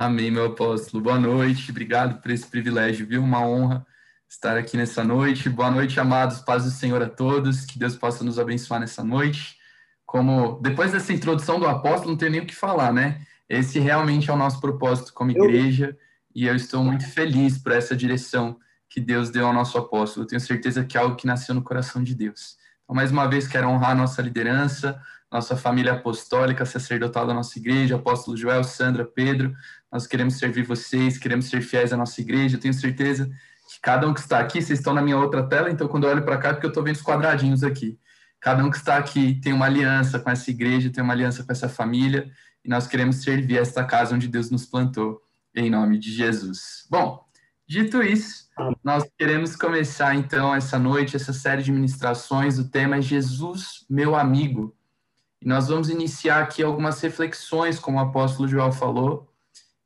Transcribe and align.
Amém, 0.00 0.30
meu 0.30 0.46
apóstolo. 0.46 1.02
Boa 1.02 1.20
noite, 1.20 1.70
obrigado 1.70 2.22
por 2.22 2.30
esse 2.30 2.46
privilégio, 2.46 3.06
viu? 3.06 3.22
Uma 3.22 3.46
honra 3.46 3.86
estar 4.26 4.56
aqui 4.56 4.74
nessa 4.74 5.04
noite. 5.04 5.50
Boa 5.50 5.70
noite, 5.70 6.00
amados, 6.00 6.40
paz 6.40 6.64
do 6.64 6.70
Senhor 6.70 7.02
a 7.02 7.06
todos, 7.06 7.66
que 7.66 7.78
Deus 7.78 7.96
possa 7.96 8.24
nos 8.24 8.38
abençoar 8.38 8.80
nessa 8.80 9.04
noite. 9.04 9.58
Como 10.06 10.58
depois 10.62 10.92
dessa 10.92 11.12
introdução 11.12 11.60
do 11.60 11.66
apóstolo, 11.66 12.12
não 12.12 12.16
tem 12.16 12.30
nem 12.30 12.40
o 12.40 12.46
que 12.46 12.54
falar, 12.54 12.94
né? 12.94 13.20
Esse 13.46 13.78
realmente 13.78 14.30
é 14.30 14.32
o 14.32 14.38
nosso 14.38 14.58
propósito 14.58 15.12
como 15.12 15.32
igreja 15.32 15.94
e 16.34 16.46
eu 16.46 16.56
estou 16.56 16.82
muito 16.82 17.06
feliz 17.06 17.58
por 17.58 17.72
essa 17.72 17.94
direção 17.94 18.58
que 18.88 19.02
Deus 19.02 19.28
deu 19.28 19.46
ao 19.46 19.52
nosso 19.52 19.76
apóstolo. 19.76 20.24
Eu 20.24 20.28
tenho 20.28 20.40
certeza 20.40 20.82
que 20.82 20.96
é 20.96 21.00
algo 21.02 21.14
que 21.14 21.26
nasceu 21.26 21.54
no 21.54 21.62
coração 21.62 22.02
de 22.02 22.14
Deus. 22.14 22.56
Então, 22.84 22.96
mais 22.96 23.12
uma 23.12 23.28
vez, 23.28 23.46
quero 23.46 23.68
honrar 23.68 23.90
a 23.90 23.94
nossa 23.94 24.22
liderança, 24.22 24.98
nossa 25.30 25.56
família 25.56 25.92
apostólica, 25.92 26.66
sacerdotal 26.66 27.26
da 27.26 27.34
nossa 27.34 27.58
igreja, 27.58 27.96
apóstolo 27.96 28.36
Joel, 28.36 28.64
Sandra, 28.64 29.04
Pedro, 29.04 29.54
nós 29.90 30.06
queremos 30.06 30.38
servir 30.38 30.64
vocês, 30.64 31.18
queremos 31.18 31.46
ser 31.46 31.62
fiéis 31.62 31.92
à 31.92 31.96
nossa 31.96 32.20
igreja. 32.20 32.56
Eu 32.56 32.60
tenho 32.60 32.74
certeza 32.74 33.26
que 33.26 33.80
cada 33.82 34.08
um 34.08 34.14
que 34.14 34.20
está 34.20 34.38
aqui, 34.38 34.62
vocês 34.62 34.78
estão 34.78 34.94
na 34.94 35.02
minha 35.02 35.18
outra 35.18 35.42
tela, 35.42 35.70
então 35.70 35.88
quando 35.88 36.04
eu 36.04 36.10
olho 36.10 36.24
para 36.24 36.38
cá 36.38 36.48
é 36.48 36.52
porque 36.52 36.66
eu 36.66 36.70
estou 36.70 36.82
vendo 36.82 36.96
os 36.96 37.02
quadradinhos 37.02 37.62
aqui. 37.62 37.98
Cada 38.40 38.64
um 38.64 38.70
que 38.70 38.76
está 38.76 38.96
aqui 38.96 39.40
tem 39.40 39.52
uma 39.52 39.66
aliança 39.66 40.18
com 40.18 40.30
essa 40.30 40.50
igreja, 40.50 40.90
tem 40.90 41.04
uma 41.04 41.12
aliança 41.12 41.44
com 41.44 41.52
essa 41.52 41.68
família, 41.68 42.30
e 42.64 42.68
nós 42.68 42.86
queremos 42.86 43.16
servir 43.22 43.58
esta 43.58 43.84
casa 43.84 44.14
onde 44.14 44.28
Deus 44.28 44.50
nos 44.50 44.64
plantou, 44.64 45.20
em 45.54 45.70
nome 45.70 45.98
de 45.98 46.12
Jesus. 46.12 46.86
Bom, 46.88 47.24
dito 47.68 48.02
isso, 48.02 48.48
nós 48.82 49.04
queremos 49.18 49.56
começar 49.56 50.14
então 50.14 50.54
essa 50.54 50.78
noite, 50.78 51.16
essa 51.16 51.32
série 51.32 51.62
de 51.62 51.72
ministrações. 51.72 52.58
O 52.58 52.68
tema 52.68 52.96
é 52.96 53.02
Jesus, 53.02 53.84
meu 53.88 54.14
amigo. 54.14 54.74
E 55.40 55.48
nós 55.48 55.68
vamos 55.68 55.88
iniciar 55.88 56.42
aqui 56.42 56.62
algumas 56.62 57.00
reflexões, 57.00 57.78
como 57.78 57.98
o 57.98 58.00
apóstolo 58.00 58.48
João 58.48 58.70
falou, 58.70 59.29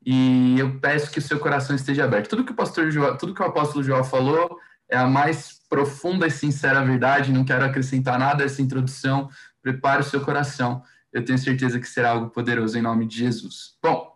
e 0.05 0.59
eu 0.59 0.79
peço 0.79 1.11
que 1.11 1.19
o 1.19 1.23
seu 1.23 1.39
coração 1.39 1.75
esteja 1.75 2.05
aberto. 2.05 2.29
Tudo 2.29 2.45
que 2.45 2.53
o 2.53 2.57
pastor 2.57 2.91
João, 2.91 3.17
tudo 3.17 3.35
que 3.35 3.43
o 3.43 3.47
apóstolo 3.47 3.83
João 3.83 4.05
falou 4.05 4.59
é 4.89 4.97
a 4.97 5.07
mais 5.07 5.61
profunda 5.69 6.27
e 6.27 6.31
sincera 6.31 6.85
verdade, 6.85 7.33
não 7.33 7.45
quero 7.45 7.65
acrescentar 7.65 8.19
nada 8.19 8.43
a 8.43 8.47
essa 8.47 8.61
introdução. 8.61 9.31
Prepare 9.63 10.03
o 10.03 10.05
seu 10.05 10.21
coração. 10.21 10.83
Eu 11.13 11.25
tenho 11.25 11.39
certeza 11.39 11.81
que 11.81 11.89
será 11.89 12.11
algo 12.11 12.29
poderoso 12.29 12.77
em 12.77 12.83
nome 12.83 13.07
de 13.07 13.17
Jesus. 13.19 13.77
Bom, 13.83 14.15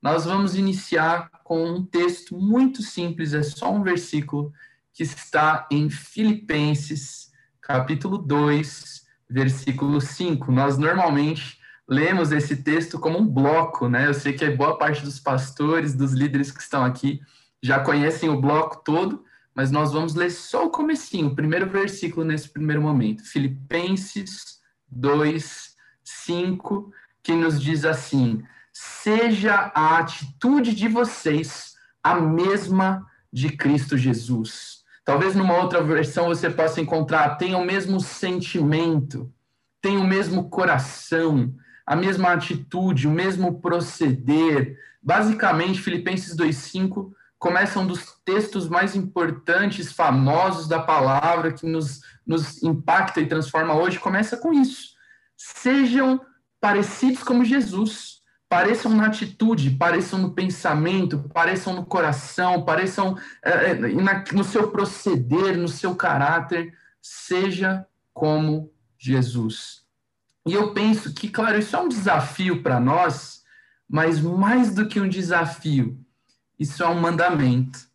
nós 0.00 0.24
vamos 0.24 0.54
iniciar 0.54 1.30
com 1.44 1.64
um 1.64 1.84
texto 1.84 2.36
muito 2.36 2.82
simples, 2.82 3.34
é 3.34 3.42
só 3.42 3.72
um 3.72 3.82
versículo 3.82 4.52
que 4.94 5.02
está 5.02 5.66
em 5.70 5.90
Filipenses, 5.90 7.30
capítulo 7.60 8.16
2, 8.16 9.06
versículo 9.28 10.00
5. 10.00 10.50
Nós 10.52 10.78
normalmente 10.78 11.57
lemos 11.88 12.32
esse 12.32 12.56
texto 12.56 12.98
como 12.98 13.18
um 13.18 13.26
bloco, 13.26 13.88
né? 13.88 14.06
Eu 14.06 14.14
sei 14.14 14.34
que 14.34 14.48
boa 14.50 14.76
parte 14.76 15.02
dos 15.02 15.18
pastores, 15.18 15.94
dos 15.94 16.12
líderes 16.12 16.50
que 16.50 16.60
estão 16.60 16.84
aqui, 16.84 17.20
já 17.62 17.80
conhecem 17.80 18.28
o 18.28 18.40
bloco 18.40 18.82
todo, 18.84 19.24
mas 19.54 19.70
nós 19.70 19.92
vamos 19.92 20.14
ler 20.14 20.30
só 20.30 20.66
o 20.66 20.70
comecinho, 20.70 21.28
o 21.28 21.34
primeiro 21.34 21.68
versículo 21.68 22.26
nesse 22.26 22.48
primeiro 22.48 22.82
momento. 22.82 23.24
Filipenses 23.24 24.60
2, 24.90 25.74
5, 26.04 26.92
que 27.22 27.32
nos 27.32 27.60
diz 27.60 27.84
assim: 27.84 28.42
Seja 28.72 29.72
a 29.74 29.98
atitude 29.98 30.74
de 30.74 30.88
vocês 30.88 31.74
a 32.02 32.14
mesma 32.14 33.06
de 33.32 33.50
Cristo 33.56 33.96
Jesus. 33.96 34.84
Talvez 35.04 35.34
numa 35.34 35.56
outra 35.56 35.82
versão 35.82 36.26
você 36.26 36.50
possa 36.50 36.82
encontrar, 36.82 37.36
tenha 37.36 37.56
o 37.56 37.64
mesmo 37.64 37.98
sentimento, 37.98 39.32
tenha 39.80 39.98
o 39.98 40.06
mesmo 40.06 40.50
coração, 40.50 41.54
a 41.88 41.96
mesma 41.96 42.34
atitude, 42.34 43.08
o 43.08 43.10
mesmo 43.10 43.62
proceder. 43.62 44.78
Basicamente, 45.02 45.80
Filipenses 45.80 46.36
2,5 46.36 47.10
começa 47.38 47.80
um 47.80 47.86
dos 47.86 48.14
textos 48.26 48.68
mais 48.68 48.94
importantes, 48.94 49.90
famosos 49.90 50.68
da 50.68 50.80
palavra, 50.80 51.50
que 51.50 51.66
nos, 51.66 52.02
nos 52.26 52.62
impacta 52.62 53.22
e 53.22 53.26
transforma 53.26 53.74
hoje, 53.74 53.98
começa 53.98 54.36
com 54.36 54.52
isso. 54.52 54.90
Sejam 55.34 56.20
parecidos 56.60 57.22
como 57.22 57.42
Jesus. 57.42 58.18
Pareçam 58.50 58.94
na 58.94 59.06
atitude, 59.06 59.70
pareçam 59.70 60.18
no 60.18 60.34
pensamento, 60.34 61.30
pareçam 61.32 61.72
no 61.72 61.86
coração, 61.86 62.66
pareçam 62.66 63.16
é, 63.42 63.74
na, 63.74 64.22
no 64.34 64.44
seu 64.44 64.70
proceder, 64.70 65.56
no 65.56 65.68
seu 65.68 65.94
caráter. 65.94 66.74
Seja 67.00 67.86
como 68.12 68.70
Jesus. 68.98 69.87
E 70.48 70.54
eu 70.54 70.72
penso 70.72 71.12
que, 71.12 71.28
claro, 71.28 71.58
isso 71.58 71.76
é 71.76 71.78
um 71.78 71.88
desafio 71.88 72.62
para 72.62 72.80
nós, 72.80 73.42
mas 73.88 74.18
mais 74.20 74.74
do 74.74 74.88
que 74.88 74.98
um 74.98 75.08
desafio, 75.08 75.98
isso 76.58 76.82
é 76.82 76.88
um 76.88 76.98
mandamento. 76.98 77.86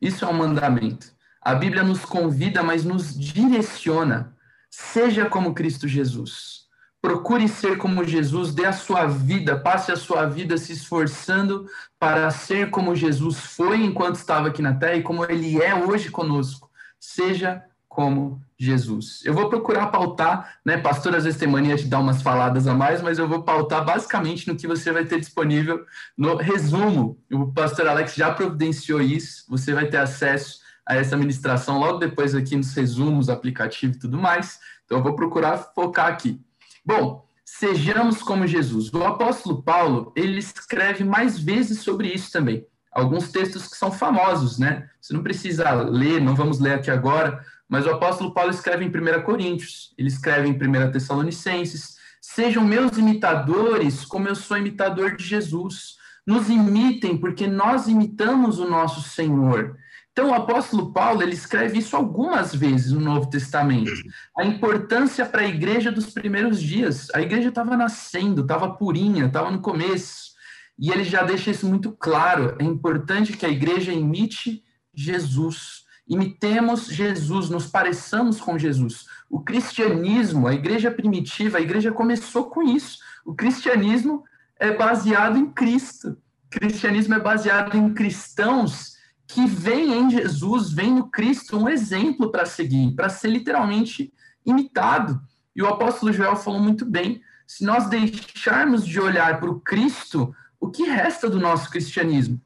Isso 0.00 0.24
é 0.24 0.28
um 0.28 0.32
mandamento. 0.32 1.12
A 1.42 1.54
Bíblia 1.54 1.82
nos 1.82 2.04
convida, 2.04 2.62
mas 2.62 2.84
nos 2.84 3.18
direciona. 3.18 4.36
Seja 4.70 5.26
como 5.26 5.54
Cristo 5.54 5.88
Jesus. 5.88 6.66
Procure 7.02 7.48
ser 7.48 7.76
como 7.76 8.04
Jesus, 8.04 8.54
dê 8.54 8.66
a 8.66 8.72
sua 8.72 9.06
vida, 9.06 9.58
passe 9.58 9.92
a 9.92 9.96
sua 9.96 10.26
vida 10.26 10.56
se 10.58 10.72
esforçando 10.72 11.66
para 11.98 12.30
ser 12.30 12.70
como 12.70 12.96
Jesus 12.96 13.38
foi 13.38 13.82
enquanto 13.82 14.16
estava 14.16 14.48
aqui 14.48 14.62
na 14.62 14.74
terra 14.74 14.96
e 14.96 15.02
como 15.02 15.24
ele 15.24 15.62
é 15.62 15.74
hoje 15.74 16.10
conosco. 16.10 16.70
Seja 16.98 17.64
como 17.96 18.42
Jesus. 18.58 19.22
Eu 19.24 19.32
vou 19.32 19.48
procurar 19.48 19.86
pautar, 19.86 20.58
né? 20.62 20.76
Pastor 20.76 21.16
às 21.16 21.24
vezes 21.24 21.38
tem 21.38 21.48
mania 21.48 21.76
de 21.76 21.86
dar 21.86 21.98
umas 21.98 22.20
faladas 22.20 22.66
a 22.66 22.74
mais, 22.74 23.00
mas 23.00 23.18
eu 23.18 23.26
vou 23.26 23.42
pautar 23.42 23.82
basicamente 23.86 24.46
no 24.46 24.54
que 24.54 24.66
você 24.66 24.92
vai 24.92 25.06
ter 25.06 25.18
disponível 25.18 25.82
no 26.14 26.36
resumo. 26.36 27.18
O 27.32 27.50
pastor 27.50 27.88
Alex 27.88 28.14
já 28.14 28.30
providenciou 28.30 29.00
isso, 29.00 29.46
você 29.48 29.72
vai 29.72 29.86
ter 29.86 29.96
acesso 29.96 30.58
a 30.86 30.94
essa 30.94 31.16
ministração 31.16 31.78
logo 31.78 31.96
depois 31.96 32.34
aqui 32.34 32.54
nos 32.54 32.74
resumos, 32.74 33.30
aplicativo 33.30 33.94
e 33.94 33.98
tudo 33.98 34.18
mais. 34.18 34.60
Então 34.84 34.98
eu 34.98 35.02
vou 35.02 35.16
procurar 35.16 35.56
focar 35.74 36.08
aqui. 36.08 36.38
Bom, 36.84 37.26
sejamos 37.46 38.22
como 38.22 38.46
Jesus. 38.46 38.92
O 38.92 39.04
apóstolo 39.04 39.62
Paulo, 39.62 40.12
ele 40.14 40.38
escreve 40.38 41.02
mais 41.02 41.38
vezes 41.38 41.80
sobre 41.80 42.08
isso 42.08 42.30
também. 42.30 42.66
Alguns 42.92 43.30
textos 43.30 43.68
que 43.68 43.76
são 43.76 43.90
famosos, 43.90 44.58
né? 44.58 44.88
Você 45.00 45.12
não 45.12 45.22
precisa 45.22 45.70
ler, 45.82 46.20
não 46.20 46.34
vamos 46.34 46.58
ler 46.58 46.74
aqui 46.74 46.90
agora, 46.90 47.44
mas 47.68 47.86
o 47.86 47.90
apóstolo 47.90 48.32
Paulo 48.32 48.50
escreve 48.50 48.84
em 48.84 48.88
1 48.88 49.22
Coríntios, 49.22 49.92
ele 49.98 50.08
escreve 50.08 50.48
em 50.48 50.52
1 50.52 50.92
Tessalonicenses: 50.92 51.96
Sejam 52.20 52.64
meus 52.64 52.96
imitadores, 52.96 54.04
como 54.04 54.28
eu 54.28 54.34
sou 54.34 54.56
imitador 54.56 55.16
de 55.16 55.24
Jesus. 55.24 55.96
Nos 56.26 56.48
imitem, 56.48 57.16
porque 57.16 57.46
nós 57.46 57.86
imitamos 57.86 58.58
o 58.58 58.68
nosso 58.68 59.00
Senhor. 59.00 59.76
Então, 60.10 60.30
o 60.30 60.34
apóstolo 60.34 60.92
Paulo 60.92 61.22
ele 61.22 61.34
escreve 61.34 61.78
isso 61.78 61.94
algumas 61.94 62.54
vezes 62.54 62.90
no 62.90 63.00
Novo 63.00 63.28
Testamento. 63.28 63.92
A 64.36 64.44
importância 64.44 65.26
para 65.26 65.42
a 65.42 65.46
igreja 65.46 65.92
dos 65.92 66.06
primeiros 66.06 66.60
dias. 66.60 67.08
A 67.14 67.20
igreja 67.20 67.50
estava 67.50 67.76
nascendo, 67.76 68.40
estava 68.40 68.74
purinha, 68.74 69.26
estava 69.26 69.50
no 69.50 69.60
começo. 69.60 70.30
E 70.78 70.90
ele 70.90 71.04
já 71.04 71.22
deixa 71.22 71.50
isso 71.50 71.68
muito 71.68 71.92
claro. 71.92 72.56
É 72.58 72.64
importante 72.64 73.34
que 73.34 73.46
a 73.46 73.50
igreja 73.50 73.92
imite 73.92 74.64
Jesus 74.94 75.85
imitemos 76.08 76.86
Jesus, 76.86 77.50
nos 77.50 77.66
pareçamos 77.66 78.40
com 78.40 78.58
Jesus. 78.58 79.06
O 79.28 79.40
cristianismo, 79.40 80.46
a 80.46 80.54
igreja 80.54 80.90
primitiva, 80.90 81.58
a 81.58 81.60
igreja 81.60 81.90
começou 81.92 82.48
com 82.50 82.62
isso. 82.62 82.98
O 83.24 83.34
cristianismo 83.34 84.24
é 84.58 84.72
baseado 84.72 85.36
em 85.36 85.46
Cristo. 85.46 86.10
O 86.46 86.50
cristianismo 86.50 87.14
é 87.14 87.20
baseado 87.20 87.76
em 87.76 87.92
cristãos 87.92 88.96
que 89.26 89.46
veem 89.46 89.92
em 89.92 90.10
Jesus, 90.10 90.70
veem 90.70 90.94
no 90.94 91.10
Cristo 91.10 91.58
um 91.58 91.68
exemplo 91.68 92.30
para 92.30 92.46
seguir, 92.46 92.94
para 92.94 93.08
ser 93.08 93.28
literalmente 93.28 94.12
imitado. 94.44 95.20
E 95.54 95.62
o 95.62 95.66
apóstolo 95.66 96.12
Joel 96.12 96.36
falou 96.36 96.60
muito 96.60 96.84
bem: 96.84 97.20
se 97.46 97.64
nós 97.64 97.88
deixarmos 97.88 98.86
de 98.86 99.00
olhar 99.00 99.40
para 99.40 99.50
o 99.50 99.60
Cristo, 99.60 100.34
o 100.60 100.70
que 100.70 100.84
resta 100.84 101.28
do 101.28 101.40
nosso 101.40 101.68
cristianismo? 101.70 102.40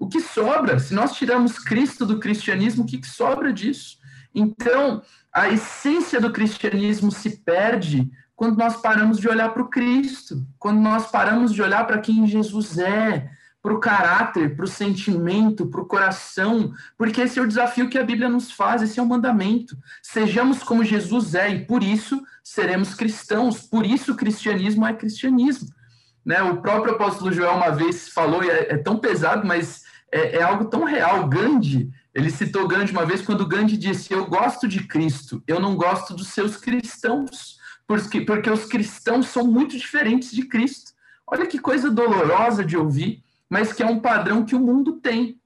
O 0.00 0.08
que 0.08 0.18
sobra? 0.18 0.78
Se 0.78 0.94
nós 0.94 1.12
tiramos 1.12 1.58
Cristo 1.58 2.06
do 2.06 2.18
cristianismo, 2.18 2.84
o 2.84 2.86
que, 2.86 3.06
sobra 3.06 3.52
disso? 3.52 3.98
Então, 4.34 5.02
a 5.30 5.50
essência 5.50 6.18
do 6.18 6.32
cristianismo 6.32 7.12
se 7.12 7.36
perde 7.36 8.10
quando 8.34 8.56
nós 8.56 8.80
paramos 8.80 9.18
de 9.18 9.28
olhar 9.28 9.50
para 9.50 9.62
o 9.62 9.68
Cristo, 9.68 10.42
quando 10.58 10.80
nós 10.80 11.10
paramos 11.10 11.52
de 11.52 11.60
olhar 11.60 11.86
para 11.86 11.98
quem 11.98 12.26
Jesus 12.26 12.78
é, 12.78 13.28
para 13.62 13.74
o 13.74 13.78
caráter, 13.78 14.56
para 14.56 14.64
o 14.64 14.68
sentimento, 14.68 15.66
para 15.66 15.82
o 15.82 15.86
coração, 15.86 16.72
porque 16.96 17.20
esse 17.20 17.38
é 17.38 17.42
o 17.42 17.46
desafio 17.46 17.90
que 17.90 17.98
a 17.98 18.04
Bíblia 18.04 18.30
nos 18.30 18.50
faz, 18.50 18.80
esse 18.80 18.98
é 18.98 19.02
o 19.02 19.06
mandamento. 19.06 19.76
Sejamos 20.02 20.62
como 20.62 20.82
Jesus 20.82 21.34
é 21.34 21.50
e 21.50 21.66
por 21.66 21.82
isso 21.82 22.22
seremos 22.42 22.94
cristãos, 22.94 23.60
por 23.60 23.84
isso 23.84 24.12
o 24.12 24.16
cristianismo 24.16 24.86
é 24.86 24.94
cristianismo. 24.94 25.68
Né? 26.24 26.42
O 26.42 26.62
próprio 26.62 26.94
apóstolo 26.94 27.30
Joel 27.30 27.52
uma 27.52 27.70
vez 27.70 28.08
falou, 28.08 28.42
e 28.42 28.48
é, 28.48 28.72
é 28.72 28.76
tão 28.78 28.96
pesado, 28.96 29.46
mas 29.46 29.89
é, 30.12 30.38
é 30.38 30.42
algo 30.42 30.66
tão 30.66 30.84
real. 30.84 31.28
Gandhi, 31.28 31.90
ele 32.14 32.30
citou 32.30 32.66
Gandhi 32.66 32.92
uma 32.92 33.06
vez 33.06 33.22
quando 33.22 33.46
Gandhi 33.46 33.76
disse: 33.76 34.12
Eu 34.12 34.26
gosto 34.26 34.66
de 34.66 34.84
Cristo, 34.86 35.42
eu 35.46 35.60
não 35.60 35.76
gosto 35.76 36.14
dos 36.14 36.28
seus 36.28 36.56
cristãos, 36.56 37.58
porque, 37.86 38.20
porque 38.20 38.50
os 38.50 38.64
cristãos 38.64 39.28
são 39.28 39.46
muito 39.46 39.76
diferentes 39.76 40.32
de 40.32 40.44
Cristo. 40.44 40.92
Olha 41.26 41.46
que 41.46 41.58
coisa 41.58 41.90
dolorosa 41.90 42.64
de 42.64 42.76
ouvir. 42.76 43.22
mas 43.48 43.72
que 43.72 43.82
é 43.82 43.86
um 43.86 43.98
padrão 43.98 44.44
que 44.44 44.54
o 44.54 44.60
mundo 44.60 45.00
tem. 45.00 45.40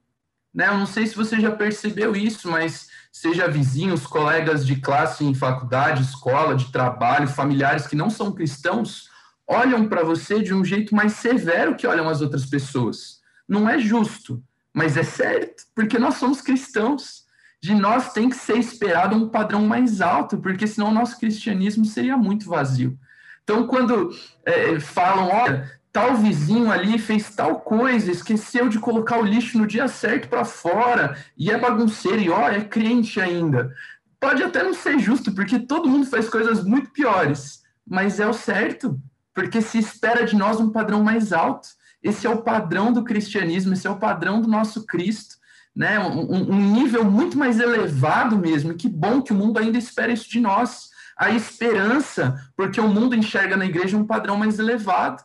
Né? 0.53 0.67
Eu 0.67 0.77
não 0.77 0.85
sei 0.85 1.05
se 1.05 1.15
você 1.15 1.39
já 1.39 1.51
percebeu 1.51 2.15
isso, 2.15 2.49
mas 2.49 2.87
seja 3.11 3.47
vizinhos, 3.47 4.05
colegas 4.05 4.65
de 4.65 4.75
classe 4.75 5.25
em 5.25 5.33
faculdade, 5.33 6.03
escola, 6.03 6.55
de 6.55 6.71
trabalho, 6.71 7.27
familiares 7.27 7.87
que 7.87 7.95
não 7.95 8.09
são 8.09 8.31
cristãos, 8.31 9.09
olham 9.47 9.87
para 9.87 10.03
você 10.03 10.41
de 10.41 10.53
um 10.53 10.63
jeito 10.63 10.93
mais 10.95 11.13
severo 11.13 11.75
que 11.75 11.87
olham 11.87 12.07
as 12.07 12.21
outras 12.21 12.45
pessoas. 12.45 13.21
Não 13.47 13.69
é 13.69 13.79
justo, 13.79 14.43
mas 14.75 14.97
é 14.97 15.03
certo, 15.03 15.63
porque 15.73 15.97
nós 15.97 16.15
somos 16.15 16.41
cristãos. 16.41 17.23
De 17.63 17.73
nós 17.73 18.11
tem 18.11 18.29
que 18.29 18.35
ser 18.35 18.57
esperado 18.57 19.15
um 19.15 19.29
padrão 19.29 19.65
mais 19.65 20.01
alto, 20.01 20.37
porque 20.37 20.67
senão 20.67 20.89
o 20.89 20.93
nosso 20.93 21.17
cristianismo 21.17 21.85
seria 21.85 22.17
muito 22.17 22.47
vazio. 22.47 22.99
Então, 23.41 23.65
quando 23.65 24.11
é, 24.45 24.77
falam, 24.79 25.29
olha, 25.29 25.71
tal 25.91 26.15
vizinho 26.17 26.69
ali 26.69 26.99
fez 26.99 27.33
tal 27.33 27.61
coisa, 27.61 28.11
esqueceu 28.11 28.67
de 28.67 28.77
colocar 28.77 29.17
o 29.17 29.25
lixo 29.25 29.57
no 29.57 29.65
dia 29.65 29.87
certo 29.87 30.27
para 30.27 30.43
fora, 30.43 31.17
e 31.37 31.49
é 31.49 31.57
bagunceiro, 31.57 32.21
e 32.21 32.29
ó, 32.29 32.49
é 32.49 32.61
crente 32.61 33.19
ainda. 33.21 33.73
Pode 34.19 34.43
até 34.43 34.61
não 34.61 34.73
ser 34.73 34.99
justo, 34.99 35.33
porque 35.33 35.57
todo 35.57 35.89
mundo 35.89 36.05
faz 36.05 36.27
coisas 36.27 36.63
muito 36.63 36.91
piores, 36.91 37.63
mas 37.87 38.19
é 38.19 38.27
o 38.27 38.33
certo, 38.33 38.99
porque 39.33 39.61
se 39.61 39.79
espera 39.79 40.25
de 40.25 40.35
nós 40.35 40.59
um 40.59 40.69
padrão 40.69 41.01
mais 41.01 41.31
alto. 41.31 41.69
Esse 42.05 42.27
é 42.27 42.29
o 42.29 42.43
padrão 42.43 42.93
do 42.93 43.03
cristianismo, 43.03 43.73
esse 43.73 43.87
é 43.87 43.89
o 43.89 43.97
padrão 43.97 44.39
do 44.39 44.47
nosso 44.47 44.85
Cristo, 44.85 45.37
né? 45.75 45.97
Um, 45.97 46.51
um 46.51 46.71
nível 46.71 47.03
muito 47.03 47.35
mais 47.35 47.59
elevado 47.59 48.37
mesmo. 48.37 48.71
E 48.71 48.75
que 48.75 48.87
bom 48.87 49.23
que 49.23 49.33
o 49.33 49.35
mundo 49.35 49.57
ainda 49.57 49.79
espera 49.79 50.13
isso 50.13 50.29
de 50.29 50.39
nós. 50.39 50.91
A 51.17 51.31
esperança, 51.31 52.39
porque 52.55 52.79
o 52.79 52.87
mundo 52.87 53.15
enxerga 53.15 53.57
na 53.57 53.65
igreja 53.65 53.97
um 53.97 54.05
padrão 54.05 54.37
mais 54.37 54.59
elevado. 54.59 55.23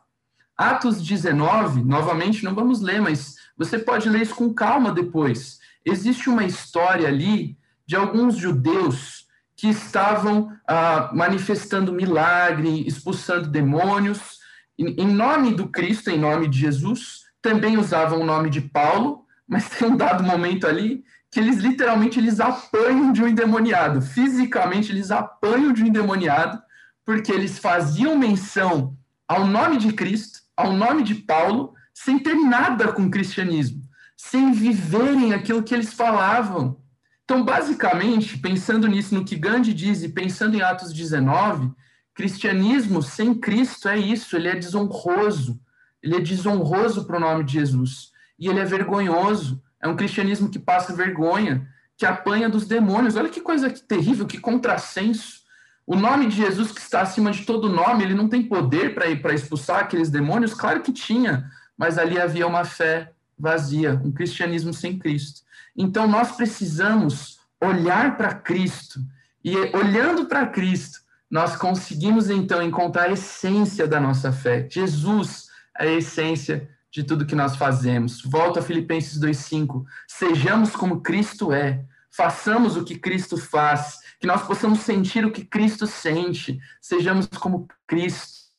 Atos 0.57 1.03
19, 1.03 1.85
novamente, 1.85 2.45
não 2.45 2.55
vamos 2.55 2.81
ler, 2.81 2.99
mas 3.03 3.35
você 3.59 3.79
pode 3.79 4.09
ler 4.09 4.23
isso 4.23 4.35
com 4.35 4.55
calma 4.55 4.91
depois. 4.91 5.59
Existe 5.85 6.31
uma 6.31 6.45
história 6.45 7.07
ali 7.09 7.59
de 7.87 7.95
alguns 7.95 8.37
judeus 8.37 9.27
que 9.55 9.69
estavam 9.69 10.51
ah, 10.67 11.11
manifestando 11.13 11.93
milagre, 11.93 12.87
expulsando 12.87 13.49
demônios, 13.49 14.40
em 14.81 15.07
nome 15.07 15.55
do 15.55 15.69
Cristo, 15.69 16.11
em 16.11 16.19
nome 16.19 16.49
de 16.49 16.59
Jesus, 16.59 17.25
também 17.43 17.77
usavam 17.77 18.21
o 18.21 18.25
nome 18.25 18.49
de 18.49 18.61
Paulo, 18.61 19.25
mas 19.47 19.69
tem 19.69 19.89
um 19.89 19.97
dado 19.97 20.25
momento 20.25 20.67
ali 20.67 21.05
que 21.31 21.39
eles 21.39 21.59
literalmente 21.59 22.19
eles 22.19 22.41
apanham 22.41 23.13
de 23.13 23.23
um 23.23 23.29
endemoniado, 23.29 24.01
fisicamente 24.03 24.91
eles 24.91 25.11
apanham 25.11 25.73
de 25.73 25.85
um 25.85 25.87
endemoniado, 25.87 26.61
porque 27.05 27.31
eles 27.31 27.59
faziam 27.59 28.19
menção 28.19 28.97
ao 29.29 29.47
nome 29.47 29.77
de 29.77 29.93
Cristo, 29.93 30.41
ao 30.57 30.73
nome 30.73 31.05
de 31.05 31.15
Paulo, 31.15 31.73
sem 31.95 32.19
ter 32.19 32.35
nada 32.35 32.93
com 32.93 33.03
o 33.03 33.11
cristianismo, 33.11 33.83
sem 34.17 34.53
viverem 34.53 35.33
aquilo 35.33 35.63
que 35.63 35.75
eles 35.75 35.93
falavam. 35.93 36.81
Então, 37.25 37.45
basicamente, 37.45 38.39
pensando 38.39 38.89
nisso, 38.89 39.15
no 39.15 39.25
que 39.25 39.37
Gandhi 39.37 39.73
diz 39.73 40.03
e 40.03 40.09
pensando 40.09 40.57
em 40.57 40.63
Atos 40.63 40.93
19, 40.93 41.71
Cristianismo 42.21 43.03
sem 43.03 43.33
Cristo 43.33 43.89
é 43.89 43.97
isso, 43.97 44.37
ele 44.37 44.47
é 44.47 44.55
desonroso. 44.55 45.59
Ele 46.03 46.17
é 46.17 46.21
desonroso 46.21 47.07
para 47.07 47.17
o 47.17 47.21
nome 47.21 47.45
de 47.45 47.55
Jesus. 47.55 48.13
E 48.39 48.47
ele 48.47 48.61
é 48.61 48.65
vergonhoso. 48.67 49.63
É 49.81 49.89
um 49.89 49.97
cristianismo 49.97 50.51
que 50.51 50.59
passa 50.59 50.95
vergonha, 50.95 51.67
que 51.97 52.05
apanha 52.05 52.51
dos 52.51 52.67
demônios. 52.67 53.17
Olha 53.17 53.31
que 53.31 53.41
coisa 53.41 53.71
terrível, 53.71 54.27
que 54.27 54.37
contrassenso. 54.37 55.41
O 55.87 55.97
nome 55.97 56.27
de 56.27 56.37
Jesus, 56.37 56.71
que 56.71 56.81
está 56.83 57.01
acima 57.01 57.31
de 57.31 57.47
todo 57.47 57.71
nome, 57.71 58.05
ele 58.05 58.13
não 58.15 58.29
tem 58.29 58.43
poder 58.43 58.95
para 58.95 59.33
expulsar 59.33 59.81
aqueles 59.81 60.11
demônios? 60.11 60.53
Claro 60.53 60.83
que 60.83 60.93
tinha, 60.93 61.51
mas 61.75 61.97
ali 61.97 62.21
havia 62.21 62.47
uma 62.47 62.67
fé 62.67 63.13
vazia, 63.39 63.99
um 64.05 64.13
cristianismo 64.13 64.75
sem 64.75 64.99
Cristo. 64.99 65.41
Então 65.75 66.07
nós 66.07 66.33
precisamos 66.33 67.41
olhar 67.59 68.19
para 68.19 68.35
Cristo 68.35 69.01
e 69.43 69.57
olhando 69.75 70.27
para 70.27 70.47
Cristo, 70.47 71.01
nós 71.31 71.57
conseguimos 71.57 72.29
então 72.29 72.61
encontrar 72.63 73.05
a 73.05 73.13
essência 73.13 73.87
da 73.87 74.01
nossa 74.01 74.33
fé. 74.33 74.67
Jesus 74.69 75.47
é 75.79 75.89
a 75.89 75.93
essência 75.93 76.69
de 76.91 77.05
tudo 77.05 77.25
que 77.25 77.37
nós 77.37 77.55
fazemos. 77.55 78.21
Volta 78.23 78.59
a 78.59 78.63
Filipenses 78.63 79.19
2:5. 79.19 79.85
Sejamos 80.09 80.75
como 80.75 81.01
Cristo 81.01 81.53
é. 81.53 81.85
Façamos 82.11 82.77
o 82.77 82.85
que 82.85 82.99
Cristo 82.99 83.37
faz, 83.37 84.01
que 84.19 84.27
nós 84.27 84.43
possamos 84.43 84.81
sentir 84.81 85.25
o 85.25 85.31
que 85.31 85.45
Cristo 85.45 85.87
sente. 85.87 86.61
Sejamos 86.81 87.29
como 87.29 87.69
Cristo. 87.87 88.51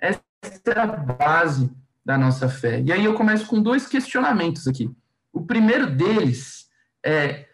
Essa 0.00 0.20
é 0.66 0.78
a 0.80 0.86
base 0.86 1.70
da 2.04 2.18
nossa 2.18 2.48
fé. 2.48 2.80
E 2.80 2.92
aí 2.92 3.04
eu 3.04 3.14
começo 3.14 3.46
com 3.46 3.62
dois 3.62 3.86
questionamentos 3.86 4.66
aqui. 4.66 4.90
O 5.32 5.46
primeiro 5.46 5.86
deles 5.86 6.66
é 7.04 7.46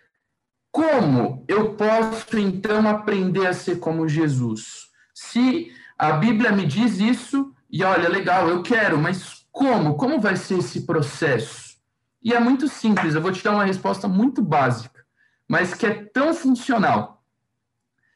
como 0.70 1.44
eu 1.48 1.74
posso 1.74 2.38
então 2.38 2.88
aprender 2.88 3.46
a 3.46 3.52
ser 3.52 3.78
como 3.78 4.08
Jesus? 4.08 4.88
Se 5.12 5.72
a 5.98 6.12
Bíblia 6.12 6.52
me 6.52 6.64
diz 6.64 6.98
isso, 6.98 7.52
e 7.70 7.84
olha, 7.84 8.08
legal, 8.08 8.48
eu 8.48 8.62
quero, 8.62 8.98
mas 8.98 9.44
como? 9.52 9.96
Como 9.96 10.20
vai 10.20 10.36
ser 10.36 10.58
esse 10.58 10.82
processo? 10.82 11.76
E 12.22 12.32
é 12.32 12.40
muito 12.40 12.68
simples, 12.68 13.14
eu 13.14 13.22
vou 13.22 13.32
te 13.32 13.42
dar 13.42 13.52
uma 13.52 13.64
resposta 13.64 14.06
muito 14.06 14.42
básica, 14.42 15.04
mas 15.48 15.74
que 15.74 15.86
é 15.86 16.04
tão 16.04 16.34
funcional. 16.34 17.24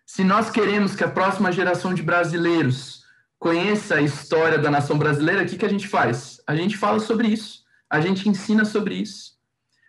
Se 0.07 0.23
nós 0.23 0.51
queremos 0.51 0.95
que 0.95 1.03
a 1.03 1.11
próxima 1.11 1.51
geração 1.51 1.95
de 1.95 2.03
brasileiros 2.03 3.05
conheça 3.39 3.97
a 3.97 4.03
história 4.03 4.59
da 4.59 4.71
nação 4.71 4.97
brasileira, 4.99 5.43
o 5.43 5.47
que, 5.47 5.57
que 5.57 5.67
a 5.67 5.71
gente 5.71 5.89
faz? 5.89 6.41
A 6.47 6.55
gente 6.55 6.77
fala 6.77 7.01
sobre 7.01 7.29
isso, 7.29 7.65
a 7.89 8.01
gente 8.01 8.29
ensina 8.29 8.65
sobre 8.65 8.95
isso. 8.95 9.35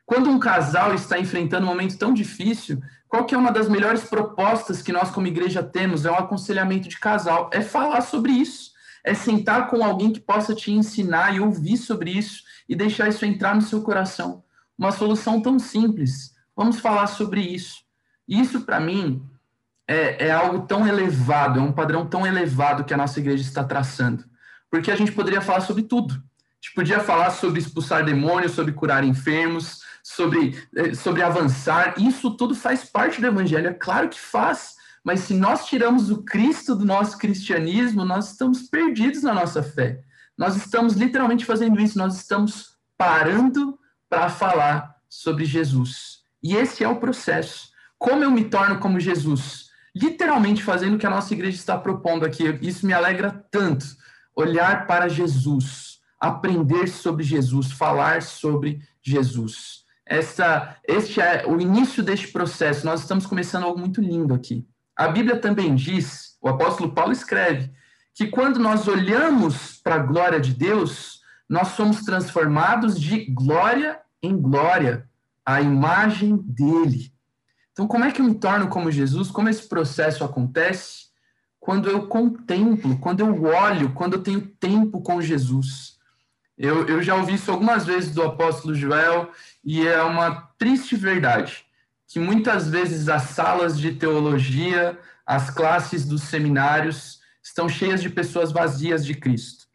Quando 0.06 0.30
um 0.30 0.40
casal 0.40 0.94
está 0.94 1.20
enfrentando 1.20 1.66
um 1.66 1.70
momento 1.70 1.98
tão 1.98 2.14
difícil, 2.14 2.82
qual 3.08 3.26
que 3.26 3.34
é 3.34 3.38
uma 3.38 3.52
das 3.52 3.68
melhores 3.68 4.04
propostas 4.04 4.82
que 4.82 4.92
nós 4.92 5.10
como 5.10 5.28
igreja 5.28 5.64
temos? 5.64 6.06
É 6.06 6.12
um 6.12 6.16
aconselhamento 6.16 6.88
de 6.88 7.00
casal, 7.00 7.50
é 7.52 7.62
falar 7.62 8.02
sobre 8.02 8.32
isso, 8.32 8.72
é 9.04 9.14
sentar 9.14 9.68
com 9.68 9.84
alguém 9.84 10.12
que 10.12 10.20
possa 10.20 10.54
te 10.54 10.72
ensinar 10.72 11.36
e 11.36 11.40
ouvir 11.40 11.78
sobre 11.78 12.12
isso 12.12 12.44
e 12.68 12.76
deixar 12.76 13.08
isso 13.08 13.26
entrar 13.26 13.56
no 13.56 13.62
seu 13.62 13.82
coração. 13.82 14.44
Uma 14.78 14.92
solução 14.92 15.42
tão 15.42 15.58
simples. 15.58 16.34
Vamos 16.56 16.80
falar 16.80 17.08
sobre 17.08 17.42
isso. 17.42 17.84
Isso 18.28 18.62
para 18.62 18.80
mim 18.80 19.24
é, 19.88 20.28
é 20.28 20.32
algo 20.32 20.66
tão 20.66 20.88
elevado, 20.88 21.60
é 21.60 21.64
um 21.64 21.72
padrão 21.72 22.06
tão 22.06 22.26
elevado 22.26 22.84
que 22.84 22.94
a 22.94 22.98
nossa 22.98 23.20
igreja 23.20 23.44
está 23.44 23.64
traçando, 23.64 24.24
porque 24.70 24.90
a 24.90 24.96
gente 24.96 25.12
poderia 25.12 25.42
falar 25.42 25.62
sobre 25.62 25.84
tudo. 25.84 26.16
A 26.16 26.66
gente 26.66 26.74
podia 26.76 27.00
falar 27.00 27.30
sobre 27.30 27.60
expulsar 27.60 28.04
demônios, 28.04 28.54
sobre 28.54 28.74
curar 28.74 29.04
enfermos, 29.04 29.85
sobre, 30.06 30.56
eh, 30.76 30.94
sobre 30.94 31.24
avançar, 31.24 31.96
isso 31.98 32.30
tudo 32.38 32.54
faz 32.54 32.86
parte 32.86 33.20
do 33.20 33.26
evangelho, 33.26 33.70
é 33.70 33.74
claro 33.74 34.08
que 34.08 34.20
faz, 34.20 34.76
mas 35.04 35.22
se 35.22 35.34
nós 35.34 35.66
tiramos 35.66 36.12
o 36.12 36.22
Cristo 36.22 36.76
do 36.76 36.86
nosso 36.86 37.18
cristianismo, 37.18 38.06
nós 38.06 38.30
estamos 38.30 38.70
perdidos 38.70 39.24
na 39.24 39.34
nossa 39.34 39.64
fé. 39.64 40.04
Nós 40.38 40.56
estamos 40.56 40.94
literalmente 40.94 41.44
fazendo 41.44 41.82
isso, 41.82 41.98
nós 41.98 42.18
estamos 42.18 42.78
parando 42.96 43.80
para 44.08 44.30
falar 44.30 44.96
sobre 45.10 45.44
Jesus. 45.44 46.20
E 46.44 46.56
esse 46.56 46.84
é 46.84 46.88
o 46.88 47.00
processo. 47.00 47.70
Como 47.98 48.24
eu 48.24 48.30
me 48.30 48.46
torno 48.46 48.80
como 48.80 49.00
Jesus? 49.00 49.70
Literalmente 49.96 50.62
fazendo 50.62 50.96
o 50.96 51.00
que 51.00 51.08
a 51.08 51.10
nossa 51.10 51.34
igreja 51.34 51.58
está 51.58 51.80
propondo 51.80 52.26
aqui. 52.26 52.44
Isso 52.62 52.86
me 52.86 52.94
alegra 52.94 53.44
tanto. 53.50 53.88
Olhar 54.36 54.86
para 54.86 55.08
Jesus, 55.08 56.00
aprender 56.20 56.88
sobre 56.90 57.24
Jesus, 57.24 57.72
falar 57.72 58.22
sobre 58.22 58.82
Jesus 59.02 59.85
essa, 60.06 60.78
este 60.88 61.20
é 61.20 61.46
o 61.48 61.60
início 61.60 62.04
deste 62.04 62.28
processo. 62.28 62.86
Nós 62.86 63.02
estamos 63.02 63.26
começando 63.26 63.64
algo 63.64 63.80
muito 63.80 64.02
lindo 64.02 64.34
aqui. 64.34 64.68
A 64.96 65.08
Bíblia 65.08 65.38
também 65.38 65.76
diz, 65.76 66.38
o 66.42 66.48
apóstolo 66.48 66.94
Paulo 66.94 67.12
escreve, 67.12 67.72
que 68.14 68.28
quando 68.28 68.60
nós 68.60 68.88
olhamos 68.88 69.80
para 69.84 69.96
a 69.96 70.00
glória 70.00 70.40
de 70.40 70.54
Deus, 70.54 71.22
nós 71.50 71.70
somos 71.70 72.02
transformados 72.02 73.00
de 73.00 73.26
glória 73.26 74.00
em 74.22 74.38
glória, 74.38 75.10
a 75.46 75.62
imagem 75.62 76.38
dele. 76.38 77.12
Então, 77.72 77.88
como 77.88 78.06
é 78.06 78.12
que 78.12 78.22
eu 78.22 78.26
me 78.26 78.36
torno 78.36 78.70
como 78.70 78.92
Jesus? 78.92 79.30
Como 79.30 79.50
esse 79.50 79.68
processo 79.68 80.24
acontece? 80.24 81.08
Quando 81.60 81.90
eu 81.90 82.08
contemplo, 82.08 82.98
quando 83.00 83.20
eu 83.20 83.44
olho, 83.44 83.92
quando 83.94 84.14
eu 84.14 84.24
tenho 84.24 84.42
tempo 84.42 85.02
com 85.02 85.22
Jesus. 85.22 85.95
Eu, 86.58 86.88
eu 86.88 87.04
já 87.04 87.16
ouvi 87.16 87.34
isso 87.34 87.52
algumas 87.52 87.86
vezes 87.86 88.12
do 88.12 88.24
apóstolo 88.24 88.74
Joel, 88.74 89.30
e 89.64 89.86
é 89.86 90.02
uma 90.02 90.50
triste 90.58 90.96
verdade 90.96 91.66
que 92.08 92.20
muitas 92.20 92.70
vezes 92.70 93.10
as 93.10 93.24
salas 93.24 93.80
de 93.80 93.94
teologia, 93.94 94.98
as 95.26 95.50
classes 95.50 96.06
dos 96.06 96.24
seminários 96.24 97.20
estão 97.44 97.68
cheias 97.68 98.02
de 98.02 98.10
pessoas 98.10 98.52
vazias 98.52 99.06
de 99.06 99.14
Cristo. 99.16 99.66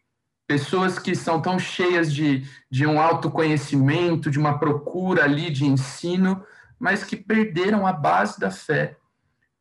Pessoas 0.47 0.99
que 0.99 1.15
são 1.15 1.41
tão 1.41 1.59
cheias 1.59 2.13
de, 2.13 2.47
de 2.71 2.87
um 2.87 3.01
autoconhecimento, 3.01 4.31
de 4.31 4.39
uma 4.39 4.59
procura 4.59 5.25
ali 5.25 5.51
de 5.51 5.65
ensino, 5.65 6.43
mas 6.79 7.05
que 7.05 7.17
perderam 7.17 7.87
a 7.87 7.93
base 7.93 8.41
da 8.41 8.51
fé. 8.51 8.97